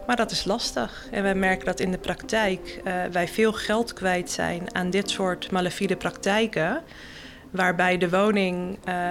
Maar 0.06 0.16
dat 0.16 0.30
is 0.30 0.44
lastig. 0.44 1.08
En 1.10 1.22
wij 1.22 1.34
merken 1.34 1.66
dat 1.66 1.80
in 1.80 1.90
de 1.90 1.98
praktijk 1.98 2.80
uh, 2.84 3.04
wij 3.12 3.28
veel 3.28 3.52
geld 3.52 3.92
kwijt 3.92 4.30
zijn 4.30 4.74
aan 4.74 4.90
dit 4.90 5.10
soort 5.10 5.50
malafide 5.50 5.96
praktijken. 5.96 6.82
Waarbij 7.54 7.98
de 7.98 8.10
woning 8.10 8.78
uh, 8.88 9.10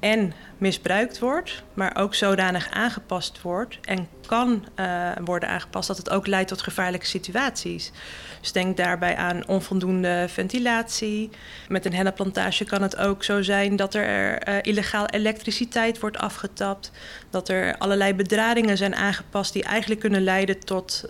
en 0.00 0.32
misbruikt 0.58 1.18
wordt, 1.18 1.62
maar 1.74 1.96
ook 1.96 2.14
zodanig 2.14 2.70
aangepast 2.70 3.42
wordt 3.42 3.78
en 3.82 4.08
kan 4.26 4.64
uh, 4.76 5.10
worden 5.24 5.48
aangepast 5.48 5.88
dat 5.88 5.96
het 5.96 6.10
ook 6.10 6.26
leidt 6.26 6.48
tot 6.48 6.62
gevaarlijke 6.62 7.06
situaties. 7.06 7.92
Dus 8.40 8.52
denk 8.52 8.76
daarbij 8.76 9.16
aan 9.16 9.46
onvoldoende 9.46 10.26
ventilatie. 10.28 11.30
Met 11.68 11.84
een 11.84 11.94
hennepplantage 11.94 12.64
kan 12.64 12.82
het 12.82 12.96
ook 12.96 13.24
zo 13.24 13.42
zijn 13.42 13.76
dat 13.76 13.94
er 13.94 14.48
uh, 14.48 14.54
illegaal 14.62 15.06
elektriciteit 15.06 16.00
wordt 16.00 16.18
afgetapt, 16.18 16.92
dat 17.30 17.48
er 17.48 17.78
allerlei 17.78 18.14
bedradingen 18.14 18.76
zijn 18.76 18.94
aangepast 18.94 19.52
die 19.52 19.64
eigenlijk 19.64 20.00
kunnen 20.00 20.22
leiden 20.22 20.58
tot 20.58 21.04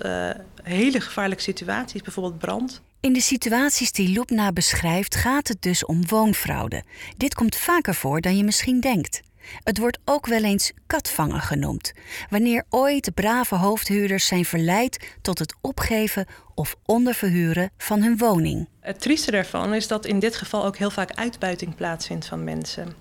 hele 0.63 1.01
gevaarlijke 1.01 1.43
situaties, 1.43 2.03
bijvoorbeeld 2.03 2.39
brand. 2.39 2.83
In 3.03 3.13
de 3.13 3.21
situaties 3.21 3.93
die 3.93 4.13
Loepna 4.13 4.53
beschrijft 4.53 5.15
gaat 5.15 5.49
het 5.49 5.63
dus 5.63 5.85
om 5.85 6.09
woonfraude. 6.09 6.83
Dit 7.17 7.35
komt 7.35 7.57
vaker 7.57 7.95
voor 7.95 8.21
dan 8.21 8.37
je 8.37 8.45
misschien 8.45 8.81
denkt. 8.81 9.21
Het 9.65 9.79
wordt 9.79 9.99
ook 10.05 10.27
wel 10.27 10.45
eens 10.45 10.73
katvangen 10.87 11.41
genoemd, 11.41 11.93
wanneer 12.31 12.65
ooit 12.69 13.15
brave 13.15 13.55
hoofdhuurders 13.55 14.27
zijn 14.27 14.45
verleid 14.45 15.17
tot 15.23 15.39
het 15.39 15.55
opgeven 15.61 16.27
of 16.55 16.77
onderverhuren 16.85 17.71
van 17.79 18.03
hun 18.03 18.19
woning. 18.19 18.69
Het 18.81 19.01
trieste 19.01 19.31
daarvan 19.31 19.75
is 19.75 19.89
dat 19.89 20.07
in 20.07 20.19
dit 20.19 20.37
geval 20.37 20.65
ook 20.65 20.77
heel 20.77 20.91
vaak 20.91 21.13
uitbuiting 21.13 21.75
plaatsvindt 21.75 22.27
van 22.27 22.45
mensen. 22.45 22.93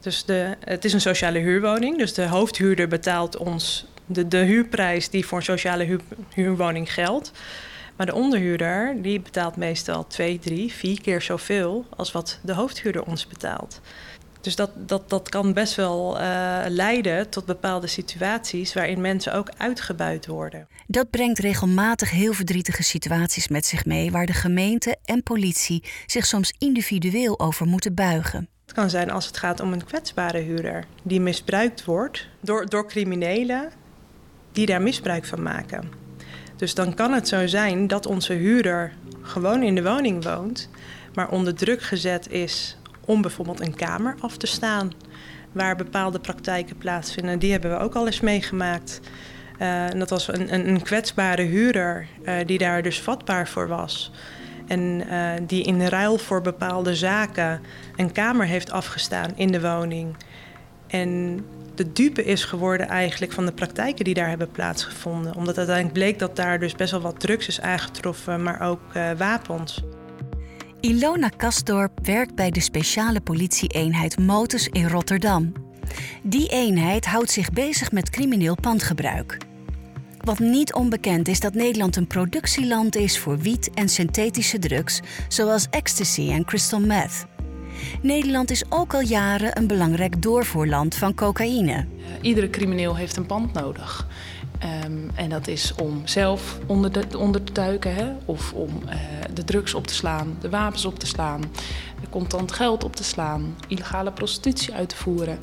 Dus 0.00 0.24
de, 0.24 0.56
het 0.60 0.84
is 0.84 0.92
een 0.92 1.00
sociale 1.00 1.38
huurwoning, 1.38 1.98
dus 1.98 2.14
de 2.14 2.26
hoofdhuurder 2.26 2.88
betaalt 2.88 3.36
ons 3.36 3.86
de, 4.06 4.28
de 4.28 4.38
huurprijs 4.38 5.10
die 5.10 5.26
voor 5.26 5.38
een 5.38 5.44
sociale 5.44 5.84
huur, 5.84 6.00
huurwoning 6.34 6.92
geldt. 6.92 7.32
Maar 7.96 8.06
de 8.06 8.14
onderhuurder 8.14 9.02
die 9.02 9.20
betaalt 9.20 9.56
meestal 9.56 10.06
twee, 10.06 10.38
drie, 10.38 10.72
vier 10.72 11.00
keer 11.00 11.22
zoveel 11.22 11.84
als 11.96 12.12
wat 12.12 12.38
de 12.42 12.52
hoofdhuurder 12.52 13.04
ons 13.04 13.26
betaalt. 13.26 13.80
Dus 14.40 14.56
dat, 14.56 14.70
dat, 14.88 15.08
dat 15.10 15.28
kan 15.28 15.52
best 15.52 15.74
wel 15.74 16.20
uh, 16.20 16.58
leiden 16.68 17.28
tot 17.28 17.44
bepaalde 17.44 17.86
situaties 17.86 18.74
waarin 18.74 19.00
mensen 19.00 19.34
ook 19.34 19.50
uitgebuit 19.56 20.26
worden. 20.26 20.68
Dat 20.86 21.10
brengt 21.10 21.38
regelmatig 21.38 22.10
heel 22.10 22.32
verdrietige 22.32 22.82
situaties 22.82 23.48
met 23.48 23.66
zich 23.66 23.84
mee, 23.84 24.10
waar 24.10 24.26
de 24.26 24.32
gemeente 24.32 24.96
en 25.04 25.22
politie 25.22 25.84
zich 26.06 26.26
soms 26.26 26.54
individueel 26.58 27.40
over 27.40 27.66
moeten 27.66 27.94
buigen. 27.94 28.48
Het 28.64 28.74
kan 28.74 28.90
zijn 28.90 29.10
als 29.10 29.26
het 29.26 29.36
gaat 29.36 29.60
om 29.60 29.72
een 29.72 29.84
kwetsbare 29.84 30.38
huurder 30.38 30.84
die 31.02 31.20
misbruikt 31.20 31.84
wordt 31.84 32.28
door, 32.40 32.68
door 32.68 32.88
criminelen 32.88 33.70
die 34.52 34.66
daar 34.66 34.82
misbruik 34.82 35.24
van 35.24 35.42
maken. 35.42 36.05
Dus 36.56 36.74
dan 36.74 36.94
kan 36.94 37.12
het 37.12 37.28
zo 37.28 37.46
zijn 37.46 37.86
dat 37.86 38.06
onze 38.06 38.32
huurder 38.32 38.92
gewoon 39.22 39.62
in 39.62 39.74
de 39.74 39.82
woning 39.82 40.24
woont, 40.24 40.68
maar 41.14 41.28
onder 41.28 41.54
druk 41.54 41.82
gezet 41.82 42.30
is 42.30 42.76
om 43.04 43.22
bijvoorbeeld 43.22 43.60
een 43.60 43.74
kamer 43.74 44.14
af 44.20 44.36
te 44.36 44.46
staan 44.46 44.92
waar 45.52 45.76
bepaalde 45.76 46.18
praktijken 46.18 46.76
plaatsvinden. 46.76 47.38
Die 47.38 47.52
hebben 47.52 47.70
we 47.70 47.78
ook 47.78 47.94
al 47.94 48.06
eens 48.06 48.20
meegemaakt. 48.20 49.00
Uh, 49.58 49.90
en 49.90 49.98
dat 49.98 50.10
was 50.10 50.28
een, 50.28 50.54
een, 50.54 50.68
een 50.68 50.82
kwetsbare 50.82 51.42
huurder 51.42 52.06
uh, 52.22 52.34
die 52.46 52.58
daar 52.58 52.82
dus 52.82 53.00
vatbaar 53.00 53.48
voor 53.48 53.68
was. 53.68 54.12
En 54.66 54.80
uh, 54.80 55.30
die 55.46 55.64
in 55.64 55.86
ruil 55.86 56.18
voor 56.18 56.40
bepaalde 56.40 56.94
zaken 56.94 57.60
een 57.96 58.12
kamer 58.12 58.46
heeft 58.46 58.70
afgestaan 58.70 59.32
in 59.36 59.52
de 59.52 59.60
woning. 59.60 60.16
En 60.86 61.40
de 61.74 61.92
dupe 61.92 62.24
is 62.24 62.44
geworden 62.44 62.88
eigenlijk 62.88 63.32
van 63.32 63.46
de 63.46 63.52
praktijken 63.52 64.04
die 64.04 64.14
daar 64.14 64.28
hebben 64.28 64.50
plaatsgevonden. 64.50 65.34
Omdat 65.34 65.56
uiteindelijk 65.56 65.98
bleek 65.98 66.18
dat 66.18 66.36
daar 66.36 66.58
dus 66.58 66.74
best 66.74 66.90
wel 66.90 67.00
wat 67.00 67.20
drugs 67.20 67.48
is 67.48 67.60
aangetroffen, 67.60 68.42
maar 68.42 68.60
ook 68.60 68.92
wapens. 69.18 69.82
Ilona 70.80 71.28
Kasdorp 71.28 72.06
werkt 72.06 72.34
bij 72.34 72.50
de 72.50 72.60
speciale 72.60 73.20
politieeenheid 73.20 74.18
Motus 74.18 74.68
in 74.68 74.88
Rotterdam. 74.88 75.52
Die 76.22 76.48
eenheid 76.48 77.06
houdt 77.06 77.30
zich 77.30 77.50
bezig 77.50 77.92
met 77.92 78.10
crimineel 78.10 78.56
pandgebruik. 78.60 79.38
Wat 80.24 80.38
niet 80.38 80.74
onbekend 80.74 81.28
is 81.28 81.40
dat 81.40 81.54
Nederland 81.54 81.96
een 81.96 82.06
productieland 82.06 82.96
is 82.96 83.18
voor 83.18 83.38
wiet 83.38 83.70
en 83.74 83.88
synthetische 83.88 84.58
drugs, 84.58 85.00
zoals 85.28 85.66
ecstasy 85.70 86.30
en 86.30 86.44
crystal 86.44 86.80
meth. 86.80 87.26
Nederland 88.02 88.50
is 88.50 88.64
ook 88.68 88.94
al 88.94 89.00
jaren 89.00 89.58
een 89.58 89.66
belangrijk 89.66 90.22
doorvoerland 90.22 90.94
van 90.94 91.14
cocaïne. 91.14 91.86
Iedere 92.20 92.50
crimineel 92.50 92.96
heeft 92.96 93.16
een 93.16 93.26
pand 93.26 93.52
nodig. 93.52 94.06
Um, 94.84 95.10
en 95.14 95.28
dat 95.28 95.48
is 95.48 95.74
om 95.74 96.02
zelf 96.04 96.58
onder, 96.66 96.92
de, 96.92 97.18
onder 97.18 97.44
te 97.44 97.52
duiken, 97.52 97.94
hè? 97.94 98.12
of 98.24 98.52
om 98.52 98.70
uh, 98.86 98.94
de 99.34 99.44
drugs 99.44 99.74
op 99.74 99.86
te 99.86 99.94
slaan, 99.94 100.36
de 100.40 100.48
wapens 100.48 100.84
op 100.84 100.98
te 100.98 101.06
slaan, 101.06 101.40
contant 102.10 102.52
geld 102.52 102.84
op 102.84 102.96
te 102.96 103.04
slaan, 103.04 103.56
illegale 103.68 104.12
prostitutie 104.12 104.74
uit 104.74 104.88
te 104.88 104.96
voeren. 104.96 105.38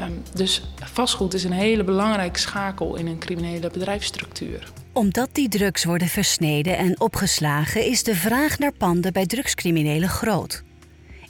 Um, 0.00 0.22
dus 0.34 0.62
vastgoed 0.82 1.34
is 1.34 1.44
een 1.44 1.52
hele 1.52 1.84
belangrijke 1.84 2.38
schakel 2.38 2.96
in 2.96 3.06
een 3.06 3.18
criminele 3.18 3.70
bedrijfsstructuur. 3.70 4.72
Omdat 4.92 5.28
die 5.32 5.48
drugs 5.48 5.84
worden 5.84 6.08
versneden 6.08 6.76
en 6.76 7.00
opgeslagen, 7.00 7.86
is 7.86 8.02
de 8.02 8.14
vraag 8.14 8.58
naar 8.58 8.72
panden 8.72 9.12
bij 9.12 9.26
drugscriminelen 9.26 10.08
groot. 10.08 10.62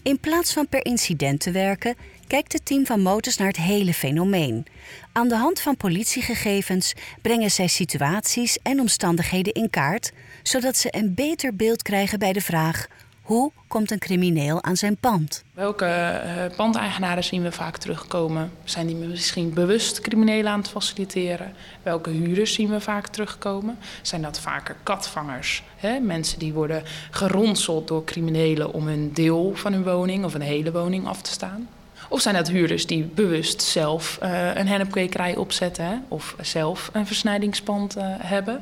In 0.04 0.20
plaats 0.20 0.52
van 0.52 0.68
per 0.68 0.84
incident 0.84 1.40
te 1.40 1.50
werken, 1.50 1.96
kijkt 2.26 2.52
het 2.52 2.64
team 2.64 2.86
van 2.86 3.00
Motors 3.00 3.36
naar 3.36 3.46
het 3.46 3.56
hele 3.56 3.94
fenomeen. 3.94 4.66
Aan 5.12 5.28
de 5.28 5.36
hand 5.36 5.60
van 5.60 5.76
politiegegevens 5.76 6.94
brengen 7.22 7.50
zij 7.50 7.66
situaties 7.66 8.58
en 8.62 8.80
omstandigheden 8.80 9.52
in 9.52 9.70
kaart, 9.70 10.12
zodat 10.42 10.76
ze 10.76 10.88
een 10.90 11.14
beter 11.14 11.56
beeld 11.56 11.82
krijgen 11.82 12.18
bij 12.18 12.32
de 12.32 12.40
vraag: 12.40 12.86
hoe 13.24 13.52
komt 13.68 13.90
een 13.90 13.98
crimineel 13.98 14.62
aan 14.62 14.76
zijn 14.76 14.96
pand? 14.96 15.44
Welke 15.52 16.22
pandeigenaren 16.56 17.24
zien 17.24 17.42
we 17.42 17.52
vaak 17.52 17.76
terugkomen? 17.76 18.50
Zijn 18.64 18.86
die 18.86 18.96
misschien 18.96 19.54
bewust 19.54 20.00
criminelen 20.00 20.52
aan 20.52 20.58
het 20.58 20.68
faciliteren? 20.68 21.54
Welke 21.82 22.10
huurders 22.10 22.52
zien 22.52 22.70
we 22.70 22.80
vaak 22.80 23.06
terugkomen? 23.06 23.78
Zijn 24.02 24.22
dat 24.22 24.40
vaker 24.40 24.76
katvangers? 24.82 25.62
Mensen 26.02 26.38
die 26.38 26.52
worden 26.52 26.82
geronseld 27.10 27.88
door 27.88 28.04
criminelen 28.04 28.72
om 28.72 28.88
een 28.88 29.12
deel 29.12 29.52
van 29.54 29.72
hun 29.72 29.84
woning 29.84 30.24
of 30.24 30.34
een 30.34 30.40
hele 30.40 30.72
woning 30.72 31.06
af 31.06 31.22
te 31.22 31.30
staan? 31.30 31.68
Of 32.08 32.20
zijn 32.20 32.34
dat 32.34 32.48
huurders 32.48 32.86
die 32.86 33.04
bewust 33.04 33.62
zelf 33.62 34.18
uh, 34.22 34.54
een 34.54 34.68
hennepkwekerij 34.68 35.36
opzetten 35.36 35.84
hè? 35.84 35.96
of 36.08 36.36
zelf 36.40 36.90
een 36.92 37.06
versnijdingspand 37.06 37.96
uh, 37.96 38.04
hebben? 38.06 38.60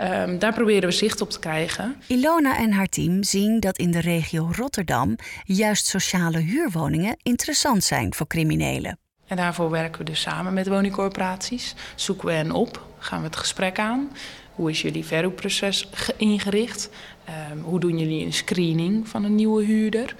Um, 0.00 0.38
daar 0.38 0.54
proberen 0.54 0.88
we 0.88 0.94
zicht 0.94 1.20
op 1.20 1.30
te 1.30 1.38
krijgen. 1.38 1.96
Ilona 2.06 2.58
en 2.58 2.72
haar 2.72 2.86
team 2.86 3.22
zien 3.22 3.60
dat 3.60 3.78
in 3.78 3.90
de 3.90 4.00
regio 4.00 4.50
Rotterdam 4.52 5.16
juist 5.44 5.86
sociale 5.86 6.38
huurwoningen 6.38 7.16
interessant 7.22 7.84
zijn 7.84 8.14
voor 8.14 8.26
criminelen. 8.26 8.98
En 9.26 9.36
daarvoor 9.36 9.70
werken 9.70 9.98
we 9.98 10.04
dus 10.04 10.20
samen 10.20 10.54
met 10.54 10.68
woningcorporaties. 10.68 11.74
Zoeken 11.94 12.26
we 12.26 12.32
hen 12.32 12.52
op, 12.52 12.86
gaan 12.98 13.18
we 13.20 13.26
het 13.26 13.36
gesprek 13.36 13.78
aan. 13.78 14.10
Hoe 14.54 14.70
is 14.70 14.82
jullie 14.82 15.04
verhuurproces 15.04 15.88
ingericht? 16.16 16.90
Um, 17.52 17.60
hoe 17.62 17.80
doen 17.80 17.98
jullie 17.98 18.24
een 18.24 18.32
screening 18.32 19.08
van 19.08 19.24
een 19.24 19.34
nieuwe 19.34 19.64
huurder? 19.64 20.14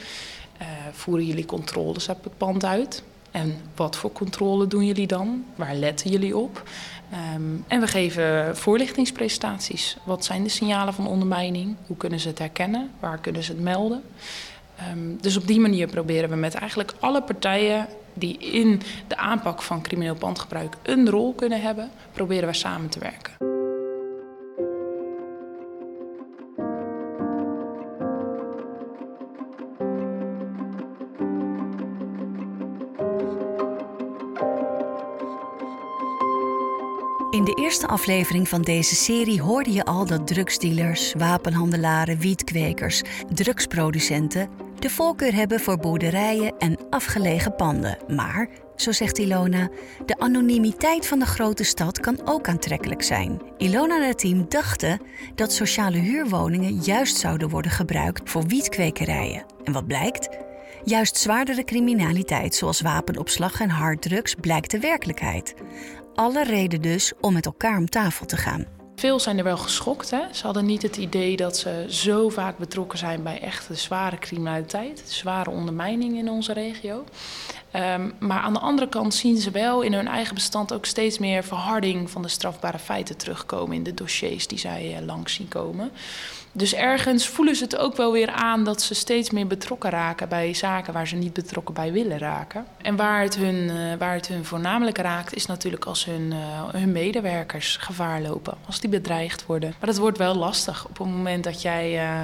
Uh, 0.61 0.67
voeren 0.93 1.27
jullie 1.27 1.45
controles 1.45 2.09
op 2.09 2.25
het 2.25 2.37
pand 2.37 2.65
uit? 2.65 3.03
En 3.31 3.57
wat 3.75 3.97
voor 3.97 4.13
controle 4.13 4.67
doen 4.67 4.87
jullie 4.87 5.07
dan? 5.07 5.45
Waar 5.55 5.75
letten 5.75 6.11
jullie 6.11 6.37
op? 6.37 6.69
Um, 7.13 7.65
en 7.69 7.81
we 7.81 7.87
geven 7.87 8.57
voorlichtingspresentaties. 8.57 9.97
Wat 10.05 10.25
zijn 10.25 10.43
de 10.43 10.49
signalen 10.49 10.95
van 10.95 11.07
ondermijning? 11.07 11.77
Hoe 11.87 11.97
kunnen 11.97 12.21
ze 12.21 12.29
het 12.29 12.39
herkennen? 12.39 12.91
Waar 13.01 13.19
kunnen 13.19 13.43
ze 13.43 13.53
het 13.53 13.61
melden? 13.61 14.03
Um, 14.93 15.19
dus 15.21 15.37
op 15.37 15.47
die 15.47 15.61
manier 15.61 15.87
proberen 15.87 16.31
we 16.31 16.37
met 16.37 16.55
eigenlijk 16.55 16.95
alle 17.01 17.23
partijen 17.23 17.87
die 18.15 18.39
in 18.39 18.83
de 19.07 19.17
aanpak 19.17 19.63
van 19.63 19.83
crimineel 19.83 20.15
pandgebruik 20.15 20.77
een 20.83 21.11
rol 21.11 21.35
kunnen 21.35 21.61
hebben, 21.61 21.91
proberen 22.13 22.49
we 22.49 22.55
samen 22.55 22.89
te 22.89 22.99
werken. 22.99 23.56
Eerste 37.67 37.87
aflevering 37.87 38.49
van 38.49 38.63
deze 38.63 38.95
serie 38.95 39.43
hoorde 39.43 39.73
je 39.73 39.85
al 39.85 40.07
dat 40.07 40.27
drugsdealers, 40.27 41.13
wapenhandelaren, 41.19 42.19
wietkwekers, 42.19 43.03
drugsproducenten 43.33 44.49
de 44.79 44.91
voorkeur 44.91 45.35
hebben 45.35 45.61
voor 45.61 45.79
boerderijen 45.79 46.59
en 46.59 46.79
afgelegen 46.91 47.55
panden. 47.55 47.99
Maar, 48.09 48.49
zo 48.77 48.93
zegt 48.93 49.19
Ilona, 49.19 49.69
de 50.07 50.19
anonimiteit 50.19 51.07
van 51.07 51.19
de 51.19 51.27
grote 51.27 51.65
stad 51.65 52.01
kan 52.01 52.21
ook 52.25 52.49
aantrekkelijk 52.49 53.03
zijn. 53.03 53.41
Ilona 53.57 53.97
en 53.97 54.03
haar 54.03 54.15
team 54.15 54.49
dachten 54.49 55.01
dat 55.35 55.53
sociale 55.53 55.99
huurwoningen 55.99 56.75
juist 56.75 57.17
zouden 57.17 57.49
worden 57.49 57.71
gebruikt 57.71 58.31
voor 58.31 58.47
wietkwekerijen. 58.47 59.45
En 59.65 59.73
wat 59.73 59.87
blijkt? 59.87 60.29
Juist 60.89 61.17
zwaardere 61.17 61.65
criminaliteit, 61.65 62.55
zoals 62.55 62.81
wapenopslag 62.81 63.61
en 63.61 63.71
harddrugs, 63.71 64.35
blijkt 64.41 64.71
de 64.71 64.81
werkelijkheid. 64.81 65.55
Alle 66.15 66.45
reden 66.45 66.83
dus 66.83 67.13
om 67.21 67.33
met 67.33 67.47
elkaar 67.47 67.79
om 67.79 67.89
tafel 67.89 68.27
te 68.27 68.37
gaan. 68.37 68.65
Veel 68.97 69.21
zijn 69.21 69.39
er 69.39 69.45
wel 69.45 69.57
geschokt. 69.57 70.11
Hè? 70.11 70.21
Ze 70.33 70.45
hadden 70.45 70.67
niet 70.67 70.83
het 70.83 70.97
idee 70.97 71.37
dat 71.37 71.57
ze 71.57 71.85
zo 71.89 72.29
vaak 72.29 72.59
betrokken 72.59 72.99
zijn 72.99 73.23
bij 73.23 73.41
echte 73.41 73.75
zware 73.75 74.19
criminaliteit, 74.19 75.03
zware 75.07 75.51
ondermijning 75.51 76.19
in 76.19 76.31
onze 76.31 76.53
regio. 76.53 77.05
Um, 77.73 78.15
maar 78.19 78.41
aan 78.41 78.53
de 78.53 78.59
andere 78.59 78.89
kant 78.89 79.15
zien 79.15 79.37
ze 79.37 79.51
wel 79.51 79.83
in 79.83 79.93
hun 79.93 80.09
eigen 80.09 80.35
bestand 80.35 80.73
ook 80.73 80.87
steeds 80.87 81.19
meer 81.19 81.45
verharding 81.45 82.11
van 82.11 82.23
de 82.23 82.29
strafbare 82.29 82.79
feiten 82.79 83.17
terugkomen 83.17 83.77
in 83.77 83.83
de 83.83 83.95
dossiers 83.95 84.47
die 84.47 84.59
zij 84.59 84.97
uh, 85.01 85.07
langs 85.07 85.35
zien 85.35 85.49
komen. 85.49 85.91
Dus 86.57 86.75
ergens 86.75 87.29
voelen 87.29 87.57
ze 87.57 87.65
het 87.65 87.77
ook 87.77 87.97
wel 87.97 88.13
weer 88.13 88.31
aan 88.31 88.65
dat 88.65 88.83
ze 88.83 88.95
steeds 88.95 89.31
meer 89.31 89.47
betrokken 89.47 89.91
raken 89.91 90.29
bij 90.29 90.55
zaken 90.55 90.93
waar 90.93 91.07
ze 91.07 91.17
niet 91.17 91.33
betrokken 91.33 91.75
bij 91.75 91.93
willen 91.93 92.19
raken. 92.19 92.67
En 92.83 92.97
waar 92.97 93.23
het 93.23 93.37
hun, 93.37 93.55
uh, 93.55 93.95
waar 93.99 94.15
het 94.15 94.29
hun 94.29 94.45
voornamelijk 94.45 94.99
raakt, 94.99 95.35
is 95.35 95.47
natuurlijk 95.47 95.85
als 95.85 96.05
hun, 96.05 96.33
uh, 96.33 96.69
hun 96.69 96.93
medewerkers 96.93 97.77
gevaar 97.77 98.21
lopen, 98.21 98.57
als 98.67 98.81
die 98.81 98.91
bedreigd 98.91 99.47
worden. 99.47 99.75
Maar 99.79 99.89
dat 99.89 99.99
wordt 99.99 100.19
wel 100.19 100.35
lastig 100.35 100.85
op 100.89 100.99
het 100.99 101.07
moment 101.07 101.45
dat 101.45 101.63
jij 101.63 102.05
uh, 102.05 102.21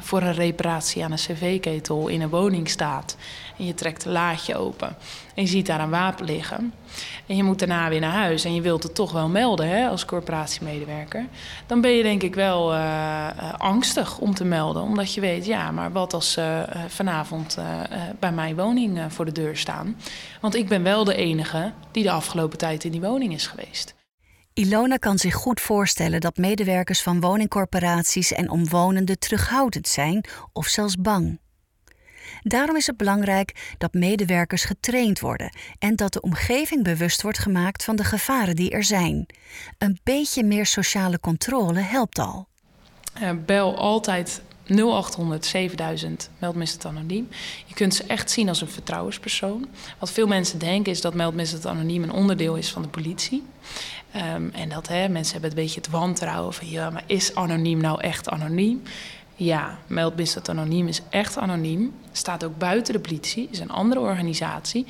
voor 0.00 0.22
een 0.22 0.34
reparatie 0.34 1.04
aan 1.04 1.12
een 1.12 1.18
cv-ketel 1.18 2.08
in 2.08 2.20
een 2.20 2.28
woning 2.28 2.68
staat 2.68 3.16
en 3.62 3.68
je 3.68 3.74
trekt 3.74 4.04
een 4.04 4.12
laadje 4.12 4.56
open 4.56 4.96
en 5.34 5.42
je 5.42 5.48
ziet 5.48 5.66
daar 5.66 5.80
een 5.80 5.90
wapen 5.90 6.24
liggen 6.24 6.72
en 7.26 7.36
je 7.36 7.42
moet 7.42 7.58
daarna 7.58 7.88
weer 7.88 8.00
naar 8.00 8.12
huis 8.12 8.44
en 8.44 8.54
je 8.54 8.60
wilt 8.60 8.82
het 8.82 8.94
toch 8.94 9.12
wel 9.12 9.28
melden 9.28 9.68
hè, 9.68 9.88
als 9.88 10.04
corporatiemedewerker, 10.04 11.26
dan 11.66 11.80
ben 11.80 11.90
je 11.90 12.02
denk 12.02 12.22
ik 12.22 12.34
wel 12.34 12.72
uh, 12.72 12.78
uh, 12.78 13.54
angstig 13.56 14.18
om 14.18 14.34
te 14.34 14.44
melden. 14.44 14.82
Omdat 14.82 15.14
je 15.14 15.20
weet, 15.20 15.46
ja, 15.46 15.70
maar 15.70 15.92
wat 15.92 16.14
als 16.14 16.32
ze 16.32 16.40
uh, 16.40 16.82
vanavond 16.88 17.58
bij 18.18 18.32
mijn 18.32 18.56
woning 18.56 19.00
voor 19.08 19.24
de 19.24 19.32
deur 19.32 19.56
staan? 19.56 19.96
Want 20.40 20.54
ik 20.54 20.68
ben 20.68 20.82
wel 20.82 21.04
de 21.04 21.14
enige 21.14 21.72
die 21.90 22.02
de 22.02 22.10
afgelopen 22.10 22.58
tijd 22.58 22.84
in 22.84 22.90
die 22.90 23.00
woning 23.00 23.32
is 23.32 23.46
geweest. 23.46 23.94
Ilona 24.52 24.96
kan 24.96 25.18
zich 25.18 25.34
goed 25.34 25.60
voorstellen 25.60 26.20
dat 26.20 26.36
medewerkers 26.36 27.02
van 27.02 27.20
woningcorporaties 27.20 28.32
en 28.32 28.50
omwonenden 28.50 29.18
terughoudend 29.18 29.88
zijn 29.88 30.24
of 30.52 30.66
zelfs 30.66 30.96
bang. 30.96 31.40
Daarom 32.42 32.76
is 32.76 32.86
het 32.86 32.96
belangrijk 32.96 33.74
dat 33.78 33.92
medewerkers 33.92 34.64
getraind 34.64 35.20
worden 35.20 35.56
en 35.78 35.96
dat 35.96 36.12
de 36.12 36.20
omgeving 36.20 36.84
bewust 36.84 37.22
wordt 37.22 37.38
gemaakt 37.38 37.84
van 37.84 37.96
de 37.96 38.04
gevaren 38.04 38.56
die 38.56 38.70
er 38.70 38.84
zijn. 38.84 39.26
Een 39.78 39.98
beetje 40.02 40.44
meer 40.44 40.66
sociale 40.66 41.20
controle 41.20 41.80
helpt 41.80 42.18
al. 42.18 42.46
Uh, 43.22 43.30
bel 43.46 43.76
altijd 43.78 44.42
0800 44.66 45.46
7000, 45.46 46.30
meld 46.38 46.54
misdaad 46.54 46.84
anoniem. 46.84 47.28
Je 47.66 47.74
kunt 47.74 47.94
ze 47.94 48.04
echt 48.06 48.30
zien 48.30 48.48
als 48.48 48.60
een 48.60 48.68
vertrouwenspersoon. 48.68 49.68
Wat 49.98 50.10
veel 50.10 50.26
mensen 50.26 50.58
denken 50.58 50.92
is 50.92 51.00
dat 51.00 51.14
meld 51.14 51.34
misdaad 51.34 51.66
anoniem 51.66 52.02
een 52.02 52.12
onderdeel 52.12 52.56
is 52.56 52.70
van 52.70 52.82
de 52.82 52.88
politie. 52.88 53.42
Um, 54.16 54.50
en 54.50 54.68
dat 54.68 54.88
hè, 54.88 55.08
mensen 55.08 55.32
hebben 55.32 55.50
een 55.50 55.64
beetje 55.64 55.80
het 55.80 55.90
wantrouwen 55.90 56.52
van 56.52 56.68
ja, 56.68 56.90
maar 56.90 57.04
is 57.06 57.34
anoniem 57.34 57.80
nou 57.80 58.00
echt 58.00 58.28
anoniem? 58.28 58.82
Ja, 59.36 59.78
Meldmisdaad 59.86 60.48
Anoniem 60.48 60.88
is 60.88 61.00
echt 61.10 61.38
anoniem. 61.38 61.92
Staat 62.12 62.44
ook 62.44 62.58
buiten 62.58 62.92
de 62.92 63.00
politie, 63.00 63.48
is 63.50 63.58
een 63.58 63.70
andere 63.70 64.00
organisatie. 64.00 64.86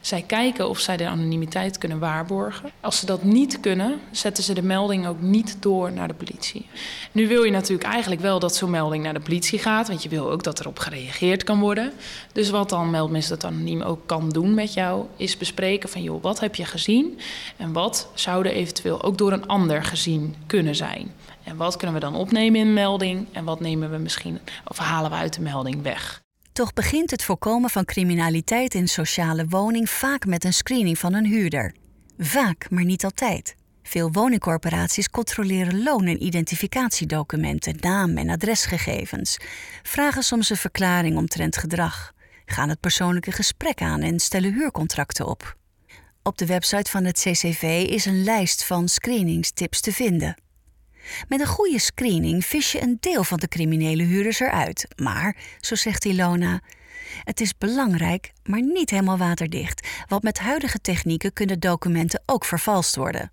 Zij 0.00 0.22
kijken 0.22 0.68
of 0.68 0.78
zij 0.78 0.96
de 0.96 1.08
anonimiteit 1.08 1.78
kunnen 1.78 1.98
waarborgen. 1.98 2.70
Als 2.80 2.98
ze 2.98 3.06
dat 3.06 3.22
niet 3.22 3.60
kunnen, 3.60 4.00
zetten 4.10 4.44
ze 4.44 4.54
de 4.54 4.62
melding 4.62 5.06
ook 5.06 5.20
niet 5.20 5.56
door 5.60 5.92
naar 5.92 6.08
de 6.08 6.14
politie. 6.14 6.66
Nu 7.12 7.28
wil 7.28 7.42
je 7.42 7.50
natuurlijk 7.50 7.88
eigenlijk 7.88 8.20
wel 8.20 8.38
dat 8.38 8.56
zo'n 8.56 8.70
melding 8.70 9.02
naar 9.02 9.14
de 9.14 9.20
politie 9.20 9.58
gaat, 9.58 9.88
want 9.88 10.02
je 10.02 10.08
wil 10.08 10.30
ook 10.30 10.42
dat 10.42 10.60
erop 10.60 10.78
gereageerd 10.78 11.44
kan 11.44 11.60
worden. 11.60 11.92
Dus 12.32 12.50
wat 12.50 12.68
dan 12.68 12.90
Meldmisdaad 12.90 13.44
Anoniem 13.44 13.82
ook 13.82 14.06
kan 14.06 14.28
doen 14.28 14.54
met 14.54 14.74
jou, 14.74 15.06
is 15.16 15.36
bespreken 15.36 15.88
van 15.88 16.02
joh, 16.02 16.22
wat 16.22 16.40
heb 16.40 16.54
je 16.54 16.64
gezien 16.64 17.18
en 17.56 17.72
wat 17.72 18.08
zou 18.14 18.46
er 18.46 18.52
eventueel 18.52 19.02
ook 19.02 19.18
door 19.18 19.32
een 19.32 19.46
ander 19.46 19.84
gezien 19.84 20.34
kunnen 20.46 20.74
zijn. 20.74 21.12
En 21.46 21.56
wat 21.56 21.76
kunnen 21.76 21.94
we 21.94 22.00
dan 22.00 22.14
opnemen 22.14 22.60
in 22.60 22.72
melding 22.72 23.26
en 23.32 23.44
wat 23.44 23.60
nemen 23.60 23.90
we 23.90 23.96
misschien 23.96 24.38
of 24.64 24.78
halen 24.78 25.10
we 25.10 25.16
uit 25.16 25.34
de 25.34 25.40
melding 25.40 25.82
weg? 25.82 26.22
Toch 26.52 26.72
begint 26.72 27.10
het 27.10 27.24
voorkomen 27.24 27.70
van 27.70 27.84
criminaliteit 27.84 28.74
in 28.74 28.88
sociale 28.88 29.46
woning 29.48 29.90
vaak 29.90 30.26
met 30.26 30.44
een 30.44 30.52
screening 30.52 30.98
van 30.98 31.14
een 31.14 31.26
huurder. 31.26 31.74
Vaak, 32.18 32.70
maar 32.70 32.84
niet 32.84 33.04
altijd. 33.04 33.54
Veel 33.82 34.12
woningcorporaties 34.12 35.10
controleren 35.10 35.82
loon- 35.82 36.06
en 36.06 36.22
identificatiedocumenten, 36.22 37.76
naam- 37.80 38.16
en 38.16 38.30
adresgegevens, 38.30 39.38
vragen 39.82 40.22
soms 40.22 40.50
een 40.50 40.56
verklaring 40.56 41.16
omtrent 41.16 41.56
gedrag, 41.56 42.12
gaan 42.46 42.68
het 42.68 42.80
persoonlijke 42.80 43.32
gesprek 43.32 43.80
aan 43.80 44.00
en 44.00 44.18
stellen 44.18 44.52
huurcontracten 44.52 45.26
op. 45.26 45.56
Op 46.22 46.38
de 46.38 46.46
website 46.46 46.90
van 46.90 47.04
het 47.04 47.20
CCV 47.20 47.86
is 47.88 48.04
een 48.04 48.24
lijst 48.24 48.64
van 48.64 48.88
screeningstips 48.88 49.80
te 49.80 49.92
vinden. 49.92 50.44
Met 51.28 51.40
een 51.40 51.46
goede 51.46 51.80
screening 51.80 52.44
vis 52.44 52.72
je 52.72 52.82
een 52.82 52.96
deel 53.00 53.24
van 53.24 53.38
de 53.38 53.48
criminele 53.48 54.02
huurders 54.02 54.40
eruit. 54.40 54.88
Maar, 54.96 55.36
zo 55.60 55.74
zegt 55.74 56.04
Ilona, 56.04 56.60
het 57.24 57.40
is 57.40 57.58
belangrijk, 57.58 58.32
maar 58.44 58.62
niet 58.62 58.90
helemaal 58.90 59.18
waterdicht, 59.18 59.88
want 60.08 60.22
met 60.22 60.38
huidige 60.38 60.78
technieken 60.78 61.32
kunnen 61.32 61.60
documenten 61.60 62.22
ook 62.26 62.44
vervalst 62.44 62.96
worden. 62.96 63.30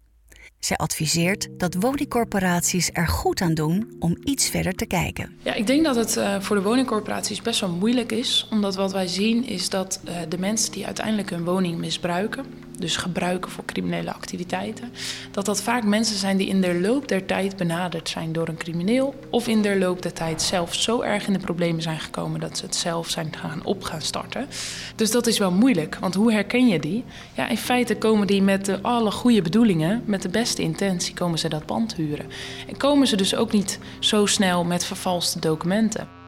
Zij 0.59 0.77
adviseert 0.77 1.47
dat 1.57 1.75
woningcorporaties 1.79 2.89
er 2.93 3.07
goed 3.07 3.41
aan 3.41 3.53
doen 3.53 3.95
om 3.99 4.17
iets 4.23 4.49
verder 4.49 4.73
te 4.73 4.86
kijken. 4.86 5.38
Ja, 5.41 5.53
ik 5.53 5.67
denk 5.67 5.83
dat 5.83 5.95
het 5.95 6.17
uh, 6.17 6.41
voor 6.41 6.55
de 6.55 6.62
woningcorporaties 6.62 7.41
best 7.41 7.59
wel 7.59 7.69
moeilijk 7.69 8.12
is. 8.12 8.47
Omdat 8.51 8.75
wat 8.75 8.91
wij 8.91 9.07
zien 9.07 9.45
is 9.45 9.69
dat 9.69 9.99
uh, 10.05 10.15
de 10.29 10.38
mensen 10.38 10.71
die 10.71 10.86
uiteindelijk 10.86 11.29
hun 11.29 11.45
woning 11.45 11.77
misbruiken, 11.77 12.45
dus 12.84 12.98
gebruiken 12.98 13.52
voor 13.52 13.65
criminele 13.65 14.13
activiteiten, 14.13 14.93
dat 15.32 15.46
dat 15.46 15.62
vaak 15.62 15.84
mensen 15.84 16.17
zijn 16.17 16.38
die 16.38 16.48
in 16.48 16.62
de 16.62 16.80
loop 16.80 17.08
der 17.08 17.26
tijd 17.26 17.58
benaderd 17.58 18.10
zijn 18.10 18.34
door 18.34 18.48
een 18.48 18.58
crimineel 18.58 19.15
of 19.30 19.48
in 19.48 19.62
de 19.62 19.78
loop 19.78 20.02
der 20.02 20.13
tijd 20.13 20.41
zelf 20.41 20.76
zo 20.76 21.02
erg 21.02 21.28
in 21.28 21.34
de 21.34 21.39
problemen 21.39 21.82
zijn 21.82 22.00
gekomen 22.00 22.39
dat 22.39 22.58
ze 22.58 22.65
het 22.65 22.76
zelf 22.76 23.10
zijn 23.10 23.36
gaan 23.36 23.65
op 23.65 23.84
gaan 23.84 24.02
starten. 24.02 24.48
Dus 24.96 25.12
dat 25.12 25.28
is 25.28 25.38
wel 25.38 25.52
moeilijk, 25.52 25.98
want 26.00 26.13
hoe 26.13 26.32
herken 26.32 26.67
je 26.67 26.80
die? 26.80 27.04
Ja, 27.36 27.50
in 27.50 27.58
feite 27.58 27.96
komen 27.96 28.28
die 28.28 28.41
met 28.41 28.84
alle 28.84 29.12
goede 29.12 29.41
bedoelingen, 29.41 30.02
met 30.06 30.22
de 30.22 30.30
beste 30.30 30.62
intentie, 30.62 31.13
komen 31.13 31.39
ze 31.39 31.50
dat 31.50 31.65
pand 31.65 31.96
huren. 31.96 32.26
En 32.67 32.78
komen 32.78 33.08
ze 33.08 33.15
dus 33.15 33.36
ook 33.36 33.52
niet 33.52 33.80
zo 34.00 34.26
snel 34.26 34.63
met 34.63 34.86
vervalste 34.86 35.39
documenten. 35.39 36.22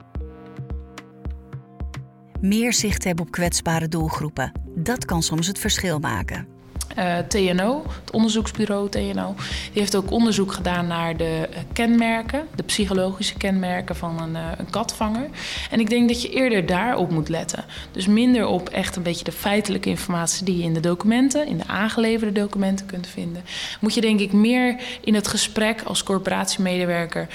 Meer 2.41 2.73
zicht 2.73 3.03
hebben 3.03 3.25
op 3.25 3.31
kwetsbare 3.31 3.87
doelgroepen. 3.87 4.51
Dat 4.75 5.05
kan 5.05 5.23
soms 5.23 5.47
het 5.47 5.59
verschil 5.59 5.99
maken. 5.99 6.54
Uh, 6.99 7.17
TNO, 7.17 7.83
het 8.01 8.11
onderzoeksbureau 8.11 8.89
TNO, 8.89 9.35
die 9.71 9.81
heeft 9.81 9.95
ook 9.95 10.11
onderzoek 10.11 10.51
gedaan 10.51 10.87
naar 10.87 11.17
de 11.17 11.49
uh, 11.51 11.57
kenmerken, 11.73 12.47
de 12.55 12.63
psychologische 12.63 13.37
kenmerken 13.37 13.95
van 13.95 14.21
een, 14.21 14.31
uh, 14.31 14.47
een, 14.57 14.69
katvanger. 14.69 15.29
En 15.71 15.79
ik 15.79 15.89
denk 15.89 16.07
dat 16.07 16.21
je 16.21 16.29
eerder 16.29 16.65
daarop 16.65 17.11
moet 17.11 17.29
letten. 17.29 17.65
Dus 17.91 18.07
minder 18.07 18.45
op 18.45 18.69
echt 18.69 18.95
een 18.95 19.03
beetje 19.03 19.23
de 19.23 19.31
feitelijke 19.31 19.89
informatie 19.89 20.45
die 20.45 20.57
je 20.57 20.63
in 20.63 20.73
de 20.73 20.79
documenten, 20.79 21.47
in 21.47 21.57
de 21.57 21.67
aangeleverde 21.67 22.39
documenten 22.39 22.85
kunt 22.85 23.07
vinden. 23.07 23.43
Moet 23.79 23.93
je 23.93 24.01
denk 24.01 24.19
ik 24.19 24.33
meer 24.33 24.75
in 25.01 25.15
het 25.15 25.27
gesprek 25.27 25.81
als 25.81 26.03
corporatiemedewerker 26.03 27.27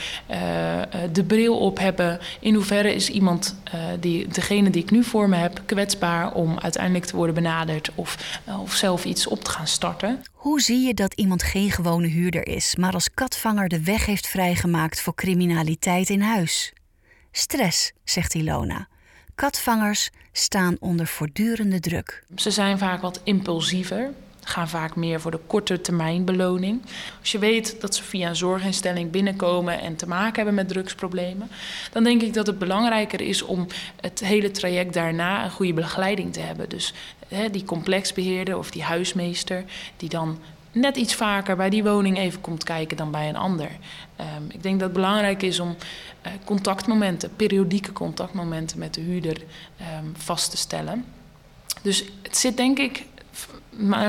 de 1.13 1.25
bril 1.25 1.59
op 1.59 1.79
hebben. 1.79 2.19
In 2.41 2.55
hoeverre 2.55 2.95
is 2.95 3.09
iemand, 3.09 3.57
die, 4.01 4.29
degene 4.29 4.71
die 4.71 4.83
ik 4.83 4.91
nu 4.91 5.05
voor 5.05 5.29
me 5.29 5.37
heb, 5.37 5.61
kwetsbaar 5.67 6.33
om 6.33 6.59
uiteindelijk 6.59 7.05
te 7.05 7.17
worden 7.17 7.35
benaderd 7.35 7.91
of, 7.95 8.41
of 8.63 8.75
zelf 8.75 9.05
iets 9.05 9.27
op 9.27 9.45
te 9.45 9.50
gaan 9.51 9.67
starten. 9.67 10.23
Hoe 10.33 10.61
zie 10.61 10.87
je 10.87 10.95
dat 10.95 11.15
iemand 11.15 11.43
geen 11.43 11.71
gewone 11.71 12.07
huurder 12.07 12.47
is, 12.47 12.77
maar 12.77 12.93
als 12.93 13.11
katvanger 13.15 13.69
de 13.69 13.83
weg 13.83 14.07
heeft 14.07 14.27
vrijgemaakt 14.27 15.01
voor 15.01 15.15
criminaliteit 15.15 16.09
in 16.09 16.21
huis? 16.21 16.73
Stress, 17.33 17.93
zegt 18.05 18.35
Ilona. 18.35 18.89
Katvangers 19.35 20.11
staan 20.33 20.77
onder 20.81 21.07
voortdurende 21.07 21.81
druk. 21.81 22.25
Ze 22.37 22.51
zijn 22.51 22.79
vaak 22.79 23.01
wat 23.01 23.21
impulsiever, 23.25 24.11
gaan 24.45 24.69
vaak 24.69 24.97
meer 24.97 25.21
voor 25.21 25.31
de 25.31 25.41
korte 25.47 25.81
termijn 25.81 26.25
beloning. 26.25 26.83
Als 27.21 27.33
je 27.33 27.39
weet 27.39 27.81
dat 27.81 27.95
ze 27.95 28.03
via 28.03 28.29
een 28.29 28.37
zorginstelling 28.37 29.11
binnenkomen 29.11 29.81
en 29.81 29.97
te 29.97 30.09
maken 30.09 30.35
hebben 30.35 30.55
met 30.55 30.69
drugsproblemen, 30.69 31.51
dan 31.93 32.05
denk 32.05 32.23
ik 32.23 32.35
dat 32.35 32.47
het 32.47 32.59
belangrijker 32.59 33.21
is 33.21 33.43
om 33.43 33.67
het 34.01 34.21
hele 34.21 34.51
traject 34.51 34.95
daarna 34.95 35.45
een 35.45 35.51
goede 35.51 35.75
begeleiding 35.75 36.33
te 36.33 36.41
hebben. 36.41 36.69
Dus 36.69 36.95
hè, 37.31 37.51
die 37.51 37.65
complexbeheerder 37.65 38.59
of 38.59 38.71
die 38.71 38.83
huismeester, 38.83 39.65
die 39.97 40.09
dan 40.09 40.39
net 40.73 40.97
iets 40.97 41.15
vaker 41.15 41.57
bij 41.57 41.71
die 41.71 41.85
woning 41.85 42.19
even 42.19 42.41
komt 42.41 42.65
kijken 42.65 42.97
dan 42.97 43.11
bij 43.11 43.29
een 43.29 43.37
ander. 43.37 43.71
Um, 44.21 44.51
ik 44.51 44.63
denk 44.63 44.79
dat 44.79 44.89
het 44.89 44.97
belangrijk 44.97 45.43
is 45.43 45.61
om 45.61 45.77
uh, 46.27 46.33
contactmomenten, 46.45 47.31
periodieke 47.37 47.93
contactmomenten 47.93 48.79
met 48.79 48.95
de 48.95 49.01
huurder 49.01 49.37
um, 49.81 50.13
vast 50.17 50.51
te 50.51 50.57
stellen. 50.57 51.05
Dus 51.83 52.05
het 52.23 52.37
zit 52.37 52.57
denk 52.57 52.79
ik 52.79 53.05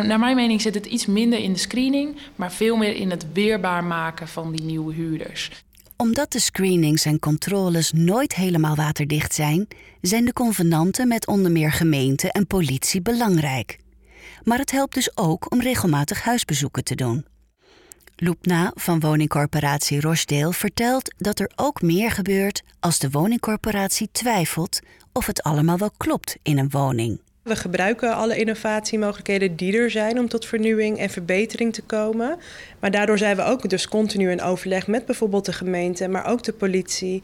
naar 0.04 0.20
mijn 0.20 0.36
mening 0.36 0.62
zit 0.62 0.74
het 0.74 0.86
iets 0.86 1.06
minder 1.06 1.40
in 1.40 1.54
de 1.54 1.60
screening, 1.60 2.18
maar 2.36 2.52
veel 2.52 2.76
meer 2.76 2.96
in 2.96 3.10
het 3.10 3.26
weerbaar 3.34 3.84
maken 3.84 4.28
van 4.28 4.52
die 4.52 4.66
nieuwe 4.66 4.94
huurders. 4.94 5.52
Omdat 6.02 6.32
de 6.32 6.40
screenings 6.40 7.06
en 7.06 7.20
controles 7.20 7.92
nooit 7.92 8.36
helemaal 8.36 8.76
waterdicht 8.76 9.34
zijn, 9.34 9.68
zijn 10.02 10.26
de 10.26 10.34
convenanten 10.34 11.08
met 11.08 11.28
onder 11.28 11.52
meer 11.52 11.72
gemeente 11.72 12.32
en 12.32 12.48
politie 12.48 13.02
belangrijk. 13.02 13.80
Maar 14.44 14.58
het 14.58 14.72
helpt 14.72 14.94
dus 14.94 15.18
ook 15.18 15.52
om 15.52 15.62
regelmatig 15.62 16.24
huisbezoeken 16.24 16.84
te 16.84 16.96
doen. 16.96 17.26
Loepna 18.16 18.72
van 18.76 19.00
woningcorporatie 19.00 20.02
Rochdale 20.02 20.54
vertelt 20.54 21.14
dat 21.18 21.40
er 21.40 21.52
ook 21.56 21.82
meer 21.82 22.12
gebeurt 22.12 22.62
als 22.80 23.00
de 23.00 23.10
woningcorporatie 23.10 24.10
twijfelt 24.12 24.80
of 25.12 25.26
het 25.26 25.44
allemaal 25.44 25.78
wel 25.78 25.92
klopt 25.98 26.38
in 26.42 26.58
een 26.58 26.70
woning. 26.70 27.22
We 27.44 27.56
gebruiken 27.56 28.16
alle 28.16 28.38
innovatiemogelijkheden 28.38 29.56
die 29.56 29.78
er 29.78 29.92
zijn 29.92 30.20
om 30.20 30.28
tot 30.28 30.46
vernieuwing 30.46 30.98
en 30.98 31.10
verbetering 31.10 31.74
te 31.74 31.82
komen. 31.82 32.38
Maar 32.80 32.92
daardoor 32.92 33.18
zijn 33.18 33.36
we 33.36 33.44
ook 33.44 33.70
dus 33.70 33.88
continu 33.88 34.32
in 34.32 34.42
overleg 34.42 34.88
met 34.88 35.06
bijvoorbeeld 35.06 35.46
de 35.46 35.54
gemeente, 35.54 36.08
maar 36.08 36.26
ook 36.26 36.44
de 36.44 36.54
politie. 36.54 37.24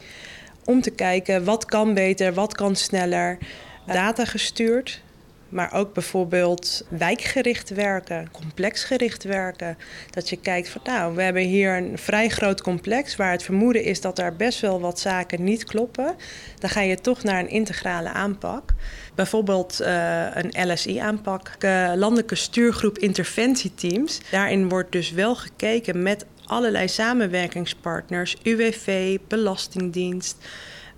Om 0.64 0.80
te 0.80 0.90
kijken 0.90 1.44
wat 1.44 1.64
kan 1.64 1.94
beter, 1.94 2.34
wat 2.34 2.54
kan 2.54 2.76
sneller. 2.76 3.38
Data 3.86 4.24
gestuurd, 4.24 5.02
maar 5.48 5.72
ook 5.72 5.92
bijvoorbeeld 5.92 6.84
wijkgericht 6.88 7.68
werken, 7.68 8.28
complexgericht 8.32 9.24
werken. 9.24 9.78
Dat 10.10 10.28
je 10.28 10.36
kijkt 10.36 10.68
van 10.68 10.80
nou, 10.84 11.14
we 11.14 11.22
hebben 11.22 11.42
hier 11.42 11.76
een 11.76 11.98
vrij 11.98 12.28
groot 12.28 12.62
complex 12.62 13.16
waar 13.16 13.32
het 13.32 13.42
vermoeden 13.42 13.84
is 13.84 14.00
dat 14.00 14.18
er 14.18 14.36
best 14.36 14.60
wel 14.60 14.80
wat 14.80 15.00
zaken 15.00 15.44
niet 15.44 15.64
kloppen. 15.64 16.14
Dan 16.58 16.70
ga 16.70 16.80
je 16.80 17.00
toch 17.00 17.22
naar 17.22 17.38
een 17.38 17.50
integrale 17.50 18.08
aanpak. 18.08 18.72
Bijvoorbeeld 19.14 19.80
uh, 19.80 20.26
een 20.34 20.72
LSI-aanpak, 20.72 21.50
uh, 21.64 21.92
landelijke 21.94 22.34
stuurgroep 22.34 22.98
interventieteams. 22.98 24.20
Daarin 24.30 24.68
wordt 24.68 24.92
dus 24.92 25.10
wel 25.10 25.36
gekeken 25.36 26.02
met 26.02 26.26
allerlei 26.44 26.88
samenwerkingspartners, 26.88 28.36
UWV, 28.42 29.18
Belastingdienst. 29.28 30.36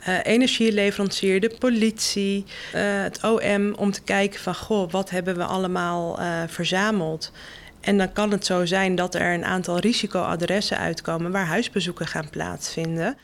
Uh, 0.09 0.19
energieleverancier, 0.23 1.41
de 1.41 1.57
politie, 1.59 2.45
uh, 2.75 3.03
het 3.03 3.25
OM, 3.25 3.75
om 3.75 3.91
te 3.91 4.03
kijken 4.03 4.41
van 4.41 4.55
goh, 4.55 4.91
wat 4.91 5.11
hebben 5.11 5.37
we 5.37 5.45
allemaal 5.45 6.21
uh, 6.21 6.43
verzameld. 6.47 7.33
En 7.81 7.99
dan 7.99 8.13
kan 8.13 8.31
het 8.31 8.47
zo 8.47 8.67
zijn 8.67 8.95
dat 8.95 9.15
er 9.15 9.35
een 9.35 9.45
aantal 9.45 9.79
risicoadressen 9.79 10.79
uitkomen 10.79 11.33
waar 11.33 11.47
huisbezoeken 11.47 12.07
gaan 12.07 12.31
plaatsvinden. 12.31 13.19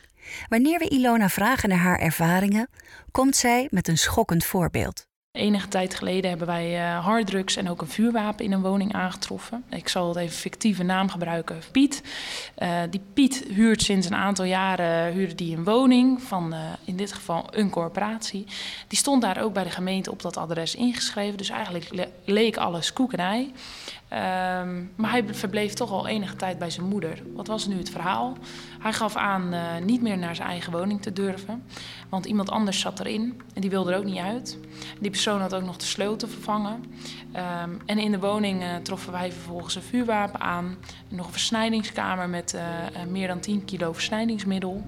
Wanneer 0.49 0.79
we 0.79 0.89
Ilona 0.89 1.29
vragen 1.29 1.69
naar 1.69 1.77
haar 1.77 1.99
ervaringen, 1.99 2.69
komt 3.11 3.35
zij 3.35 3.67
met 3.71 3.87
een 3.87 3.97
schokkend 3.97 4.45
voorbeeld. 4.45 5.06
Enige 5.37 5.67
tijd 5.67 5.95
geleden 5.95 6.29
hebben 6.29 6.47
wij 6.47 6.79
uh, 6.79 7.05
harddrugs 7.05 7.55
en 7.55 7.69
ook 7.69 7.81
een 7.81 7.87
vuurwapen 7.87 8.45
in 8.45 8.51
een 8.51 8.61
woning 8.61 8.93
aangetroffen. 8.93 9.63
Ik 9.69 9.87
zal 9.87 10.07
het 10.07 10.17
even 10.17 10.35
fictieve 10.35 10.83
naam 10.83 11.09
gebruiken, 11.09 11.59
Piet. 11.71 12.03
Uh, 12.57 12.79
die 12.89 13.01
Piet 13.13 13.43
huurt 13.49 13.81
sinds 13.81 14.07
een 14.07 14.15
aantal 14.15 14.45
jaren 14.45 15.13
huurde 15.13 15.35
die 15.35 15.57
een 15.57 15.63
woning 15.63 16.21
van 16.21 16.55
in 16.85 16.97
dit 16.97 17.13
geval 17.13 17.45
een 17.51 17.69
corporatie. 17.69 18.45
Die 18.87 18.97
stond 18.97 19.21
daar 19.21 19.41
ook 19.41 19.53
bij 19.53 19.63
de 19.63 19.69
gemeente 19.69 20.11
op 20.11 20.21
dat 20.21 20.37
adres 20.37 20.75
ingeschreven. 20.75 21.37
Dus 21.37 21.49
eigenlijk 21.49 21.93
le 21.93 22.09
leek 22.25 22.57
alles 22.57 22.93
koek 22.93 23.13
en 23.13 23.19
ei. 23.19 23.53
Um, 24.13 24.91
maar 24.95 25.11
hij 25.11 25.23
verbleef 25.31 25.73
toch 25.73 25.91
al 25.91 26.07
enige 26.07 26.35
tijd 26.35 26.59
bij 26.59 26.69
zijn 26.69 26.87
moeder. 26.87 27.21
Wat 27.33 27.47
was 27.47 27.67
nu 27.67 27.77
het 27.77 27.89
verhaal? 27.89 28.37
Hij 28.79 28.93
gaf 28.93 29.15
aan 29.15 29.53
uh, 29.53 29.77
niet 29.83 30.01
meer 30.01 30.17
naar 30.17 30.35
zijn 30.35 30.47
eigen 30.47 30.71
woning 30.71 31.01
te 31.01 31.13
durven. 31.13 31.63
Want 32.09 32.25
iemand 32.25 32.49
anders 32.49 32.79
zat 32.79 32.99
erin 32.99 33.41
en 33.53 33.61
die 33.61 33.69
wilde 33.69 33.91
er 33.91 33.97
ook 33.97 34.03
niet 34.03 34.17
uit. 34.17 34.57
Die 34.99 35.11
persoon 35.11 35.41
had 35.41 35.55
ook 35.55 35.63
nog 35.63 35.77
de 35.77 35.85
sleutel 35.85 36.27
vervangen. 36.27 36.83
Um, 37.63 37.81
en 37.85 37.97
in 37.97 38.11
de 38.11 38.19
woning 38.19 38.61
uh, 38.61 38.75
troffen 38.75 39.11
wij 39.11 39.31
vervolgens 39.31 39.75
een 39.75 39.81
vuurwapen 39.81 40.39
aan. 40.39 40.77
Nog 41.09 41.25
een 41.25 41.31
versnijdingskamer 41.31 42.29
met 42.29 42.53
uh, 42.53 42.61
meer 43.09 43.27
dan 43.27 43.39
10 43.39 43.65
kilo 43.65 43.93
versnijdingsmiddel. 43.93 44.83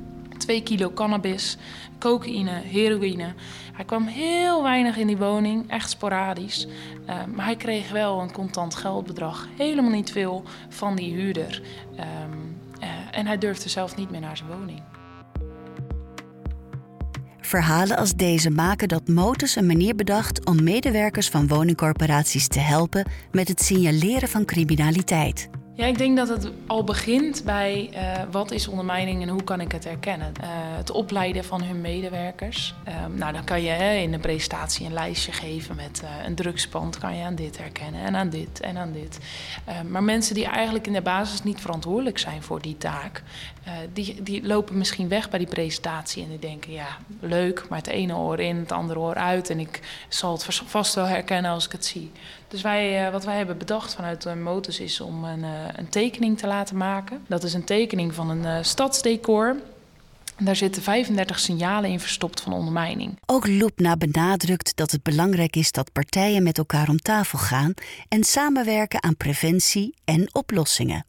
2 0.49 0.63
kilo 0.63 0.91
cannabis, 0.93 1.57
cocaïne, 1.99 2.51
heroïne. 2.51 3.33
Hij 3.73 3.85
kwam 3.85 4.07
heel 4.07 4.63
weinig 4.63 4.97
in 4.97 5.07
die 5.07 5.17
woning, 5.17 5.69
echt 5.71 5.89
sporadisch. 5.89 6.67
Uh, 7.09 7.15
maar 7.35 7.45
hij 7.45 7.55
kreeg 7.55 7.91
wel 7.91 8.21
een 8.21 8.31
contant 8.31 8.75
geldbedrag, 8.75 9.47
helemaal 9.57 9.91
niet 9.91 10.11
veel, 10.11 10.43
van 10.69 10.95
die 10.95 11.13
huurder. 11.13 11.61
Um, 11.91 12.57
uh, 12.81 12.87
en 13.11 13.25
hij 13.25 13.37
durfde 13.37 13.69
zelf 13.69 13.95
niet 13.95 14.11
meer 14.11 14.19
naar 14.19 14.37
zijn 14.37 14.49
woning. 14.49 14.81
Verhalen 17.41 17.97
als 17.97 18.13
deze 18.13 18.49
maken 18.49 18.87
dat 18.87 19.07
Motus 19.07 19.55
een 19.55 19.65
manier 19.65 19.95
bedacht 19.95 20.45
om 20.45 20.63
medewerkers 20.63 21.29
van 21.29 21.47
woningcorporaties 21.47 22.47
te 22.47 22.59
helpen 22.59 23.05
met 23.31 23.47
het 23.47 23.61
signaleren 23.61 24.29
van 24.29 24.45
criminaliteit. 24.45 25.49
Ja, 25.79 25.85
ik 25.85 25.97
denk 25.97 26.17
dat 26.17 26.27
het 26.27 26.49
al 26.67 26.83
begint 26.83 27.43
bij 27.45 27.89
uh, 27.93 28.21
wat 28.31 28.51
is 28.51 28.67
ondermijning 28.67 29.21
en 29.21 29.29
hoe 29.29 29.43
kan 29.43 29.61
ik 29.61 29.71
het 29.71 29.83
herkennen. 29.83 30.33
Uh, 30.41 30.47
het 30.51 30.91
opleiden 30.91 31.43
van 31.43 31.63
hun 31.63 31.81
medewerkers. 31.81 32.73
Uh, 32.87 32.93
nou, 33.15 33.33
dan 33.33 33.43
kan 33.43 33.61
je 33.61 33.69
hè, 33.69 33.93
in 33.93 34.13
een 34.13 34.19
presentatie 34.19 34.85
een 34.85 34.93
lijstje 34.93 35.31
geven 35.31 35.75
met 35.75 36.01
uh, 36.03 36.09
een 36.25 36.35
drugspand. 36.35 36.97
Kan 36.97 37.15
je 37.15 37.23
aan 37.23 37.35
dit 37.35 37.57
herkennen 37.57 38.01
en 38.01 38.15
aan 38.15 38.29
dit 38.29 38.59
en 38.59 38.77
aan 38.77 38.91
dit. 38.91 39.19
maar 39.87 40.03
mensen 40.03 40.35
die 40.35 40.45
eigenlijk 40.45 40.87
in 40.87 40.93
de 40.93 41.01
basis 41.01 41.43
niet 41.43 41.61
verantwoordelijk 41.61 42.17
zijn 42.17 42.43
voor 42.43 42.61
die 42.61 42.77
taak, 42.77 43.23
die, 43.93 44.23
die 44.23 44.47
lopen 44.47 44.77
misschien 44.77 45.07
weg 45.07 45.29
bij 45.29 45.39
die 45.39 45.47
presentatie 45.47 46.23
en 46.23 46.29
die 46.29 46.39
denken: 46.39 46.71
ja, 46.71 46.97
leuk, 47.19 47.65
maar 47.69 47.77
het 47.77 47.87
ene 47.87 48.15
oor 48.15 48.39
in, 48.39 48.55
het 48.55 48.71
andere 48.71 48.99
oor 48.99 49.15
uit. 49.15 49.49
En 49.49 49.59
ik 49.59 49.79
zal 50.09 50.31
het 50.31 50.45
vast 50.65 50.95
wel 50.95 51.05
herkennen 51.05 51.51
als 51.51 51.65
ik 51.65 51.71
het 51.71 51.85
zie. 51.85 52.11
Dus 52.49 52.61
wij, 52.61 53.11
wat 53.11 53.25
wij 53.25 53.37
hebben 53.37 53.57
bedacht 53.57 53.95
vanuit 53.95 54.35
Motus 54.35 54.79
is 54.79 55.01
om 55.01 55.23
een 55.23 55.43
een 55.79 55.89
tekening 55.89 56.37
te 56.37 56.47
laten 56.47 56.77
maken. 56.77 57.21
Dat 57.27 57.43
is 57.43 57.53
een 57.53 57.63
tekening 57.63 58.13
van 58.13 58.29
een 58.29 58.43
uh, 58.43 58.57
stadsdecor. 58.61 59.55
Daar 60.37 60.55
zitten 60.55 60.81
35 60.81 61.39
signalen 61.39 61.89
in 61.89 61.99
verstopt 61.99 62.41
van 62.41 62.53
ondermijning. 62.53 63.19
Ook 63.25 63.47
Loepna 63.47 63.97
benadrukt 63.97 64.75
dat 64.75 64.91
het 64.91 65.03
belangrijk 65.03 65.55
is 65.55 65.71
dat 65.71 65.91
partijen 65.91 66.43
met 66.43 66.57
elkaar 66.57 66.89
om 66.89 66.97
tafel 66.97 67.39
gaan 67.39 67.73
en 68.07 68.23
samenwerken 68.23 69.03
aan 69.03 69.17
preventie 69.17 69.95
en 70.05 70.35
oplossingen. 70.35 71.05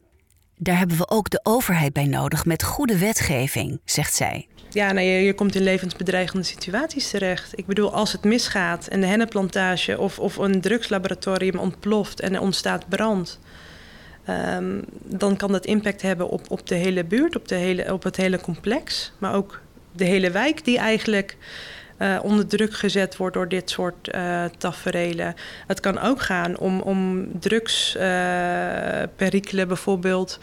Daar 0.63 0.77
hebben 0.77 0.97
we 0.97 1.09
ook 1.09 1.29
de 1.29 1.39
overheid 1.43 1.93
bij 1.93 2.05
nodig 2.05 2.45
met 2.45 2.63
goede 2.63 2.97
wetgeving, 2.97 3.79
zegt 3.85 4.13
zij. 4.13 4.47
Ja, 4.69 4.91
nou, 4.91 5.05
je, 5.07 5.33
komt 5.33 5.55
in 5.55 5.63
levensbedreigende 5.63 6.43
situaties 6.43 7.09
terecht. 7.09 7.57
Ik 7.57 7.65
bedoel, 7.65 7.93
als 7.93 8.11
het 8.11 8.23
misgaat 8.23 8.87
en 8.87 9.01
de 9.01 9.07
hennenplantage 9.07 9.97
of, 9.97 10.19
of 10.19 10.37
een 10.37 10.61
drugslaboratorium 10.61 11.57
ontploft 11.57 12.19
en 12.19 12.33
er 12.33 12.41
ontstaat 12.41 12.89
brand. 12.89 13.39
Um, 14.29 14.83
dan 15.03 15.37
kan 15.37 15.51
dat 15.51 15.65
impact 15.65 16.01
hebben 16.01 16.29
op, 16.29 16.51
op 16.51 16.67
de 16.67 16.75
hele 16.75 17.03
buurt, 17.03 17.35
op, 17.35 17.47
de 17.47 17.55
hele, 17.55 17.93
op 17.93 18.03
het 18.03 18.15
hele 18.15 18.41
complex. 18.41 19.13
Maar 19.17 19.33
ook 19.33 19.61
de 19.91 20.05
hele 20.05 20.31
wijk 20.31 20.65
die 20.65 20.77
eigenlijk 20.77 21.37
uh, 22.01 22.19
onder 22.23 22.47
druk 22.47 22.73
gezet 22.73 23.17
wordt 23.17 23.35
door 23.35 23.47
dit 23.47 23.69
soort 23.69 24.15
uh. 24.15 24.45
Het 25.67 25.79
kan 25.79 25.99
ook 25.99 26.21
gaan 26.21 26.57
om, 26.57 26.79
om 26.79 27.27
drugsperikelen 27.39 29.63
uh, 29.63 29.67
bijvoorbeeld... 29.67 30.39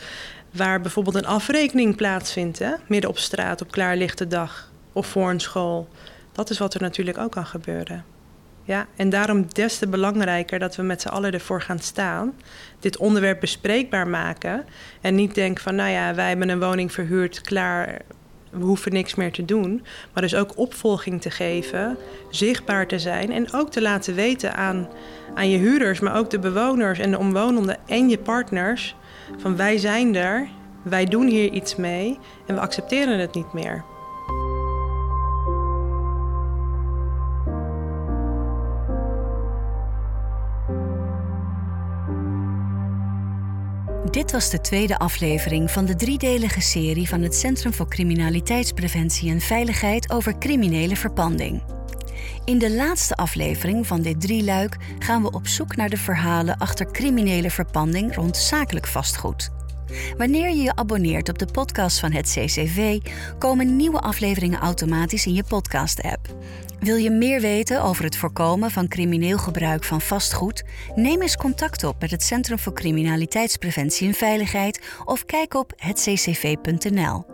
waar 0.51 0.81
bijvoorbeeld 0.81 1.17
een 1.17 1.27
afrekening 1.27 1.97
plaatsvindt, 1.97 2.59
hè? 2.59 2.73
midden 2.87 3.11
op 3.11 3.19
straat 3.19 3.61
op 3.61 3.71
klaarlichte 3.71 4.27
dag 4.27 4.71
of 4.93 5.07
voor 5.07 5.31
een 5.31 5.41
school. 5.41 5.89
Dat 6.33 6.51
is 6.51 6.59
wat 6.59 6.75
er 6.75 6.81
natuurlijk 6.81 7.19
ook 7.19 7.33
kan 7.33 7.47
gebeuren. 7.47 8.05
Ja, 8.65 8.87
en 8.97 9.11
daarom 9.11 9.47
des 9.53 9.79
te 9.79 9.89
belangrijker 9.89 10.59
dat 10.59 10.77
we 10.77 10.83
met 10.83 11.01
z'n 11.01 11.09
allen 11.09 11.33
ervoor 11.33 11.63
gaan 11.63 11.79
staan. 11.79 12.33
Dit 12.81 12.97
onderwerp 12.97 13.41
bespreekbaar 13.41 14.09
maken. 14.09 14.65
En 15.01 15.15
niet 15.15 15.35
denken 15.35 15.63
van, 15.63 15.75
nou 15.75 15.91
ja, 15.91 16.15
wij 16.15 16.29
hebben 16.29 16.49
een 16.49 16.61
woning 16.61 16.93
verhuurd, 16.93 17.41
klaar, 17.41 18.01
we 18.51 18.65
hoeven 18.65 18.93
niks 18.93 19.15
meer 19.15 19.33
te 19.33 19.45
doen. 19.45 19.83
Maar 20.13 20.23
dus 20.23 20.35
ook 20.35 20.59
opvolging 20.59 21.21
te 21.21 21.31
geven, 21.31 21.97
zichtbaar 22.31 22.87
te 22.87 22.99
zijn 22.99 23.33
en 23.33 23.53
ook 23.53 23.71
te 23.71 23.83
laten 23.83 24.15
weten 24.15 24.55
aan, 24.55 24.89
aan 25.35 25.51
je 25.51 25.59
huurders, 25.59 26.01
maar 26.01 26.17
ook 26.17 26.31
de 26.31 26.39
bewoners 26.39 26.99
en 26.99 27.11
de 27.11 27.19
omwonenden 27.19 27.77
en 27.87 28.09
je 28.09 28.19
partners: 28.19 28.95
van 29.37 29.57
wij 29.57 29.79
zijn 29.79 30.17
er, 30.17 30.49
wij 30.83 31.05
doen 31.05 31.27
hier 31.27 31.53
iets 31.53 31.77
mee 31.77 32.19
en 32.47 32.55
we 32.55 32.61
accepteren 32.61 33.19
het 33.19 33.35
niet 33.35 33.53
meer. 33.53 33.85
Dit 44.11 44.33
was 44.33 44.51
de 44.51 44.61
tweede 44.61 44.99
aflevering 44.99 45.71
van 45.71 45.85
de 45.85 45.97
driedelige 45.97 46.61
serie 46.61 47.09
van 47.09 47.23
het 47.23 47.35
Centrum 47.35 47.73
voor 47.73 47.89
Criminaliteitspreventie 47.89 49.31
en 49.31 49.41
Veiligheid 49.41 50.11
over 50.13 50.39
criminele 50.39 50.97
verpanding. 50.97 51.63
In 52.45 52.59
de 52.59 52.73
laatste 52.75 53.15
aflevering 53.15 53.87
van 53.87 54.03
dit 54.03 54.21
drieluik 54.21 54.77
gaan 54.99 55.23
we 55.23 55.31
op 55.31 55.47
zoek 55.47 55.77
naar 55.77 55.89
de 55.89 55.97
verhalen 55.97 56.59
achter 56.59 56.91
criminele 56.91 57.51
verpanding 57.51 58.15
rond 58.15 58.37
zakelijk 58.37 58.87
vastgoed. 58.87 59.51
Wanneer 60.17 60.49
je 60.49 60.63
je 60.63 60.77
abonneert 60.77 61.29
op 61.29 61.39
de 61.39 61.47
podcast 61.53 62.01
van 62.01 62.13
het 62.13 62.27
CCV, 62.27 62.99
komen 63.39 63.77
nieuwe 63.77 64.01
afleveringen 64.01 64.61
automatisch 64.61 65.27
in 65.27 65.35
je 65.35 65.45
podcast-app. 65.49 66.37
Wil 66.81 66.97
je 66.97 67.11
meer 67.11 67.41
weten 67.41 67.83
over 67.83 68.05
het 68.05 68.17
voorkomen 68.17 68.71
van 68.71 68.89
crimineel 68.89 69.39
gebruik 69.39 69.85
van 69.85 70.01
vastgoed? 70.01 70.65
Neem 70.95 71.23
eens 71.23 71.37
contact 71.37 71.85
op 71.85 72.01
met 72.01 72.11
het 72.11 72.23
Centrum 72.23 72.59
voor 72.59 72.73
Criminaliteitspreventie 72.73 74.09
en 74.09 74.15
Veiligheid 74.15 74.81
of 75.05 75.25
kijk 75.25 75.55
op 75.55 75.73
hetccv.nl. 75.77 77.25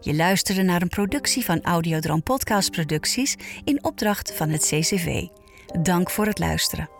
Je 0.00 0.14
luisterde 0.14 0.62
naar 0.62 0.82
een 0.82 0.88
productie 0.88 1.44
van 1.44 1.62
Audiodroom 1.62 2.22
Podcast 2.22 2.70
Producties 2.70 3.36
in 3.64 3.84
opdracht 3.84 4.32
van 4.34 4.48
het 4.48 4.62
CCV. 4.62 5.26
Dank 5.82 6.10
voor 6.10 6.26
het 6.26 6.38
luisteren. 6.38 6.97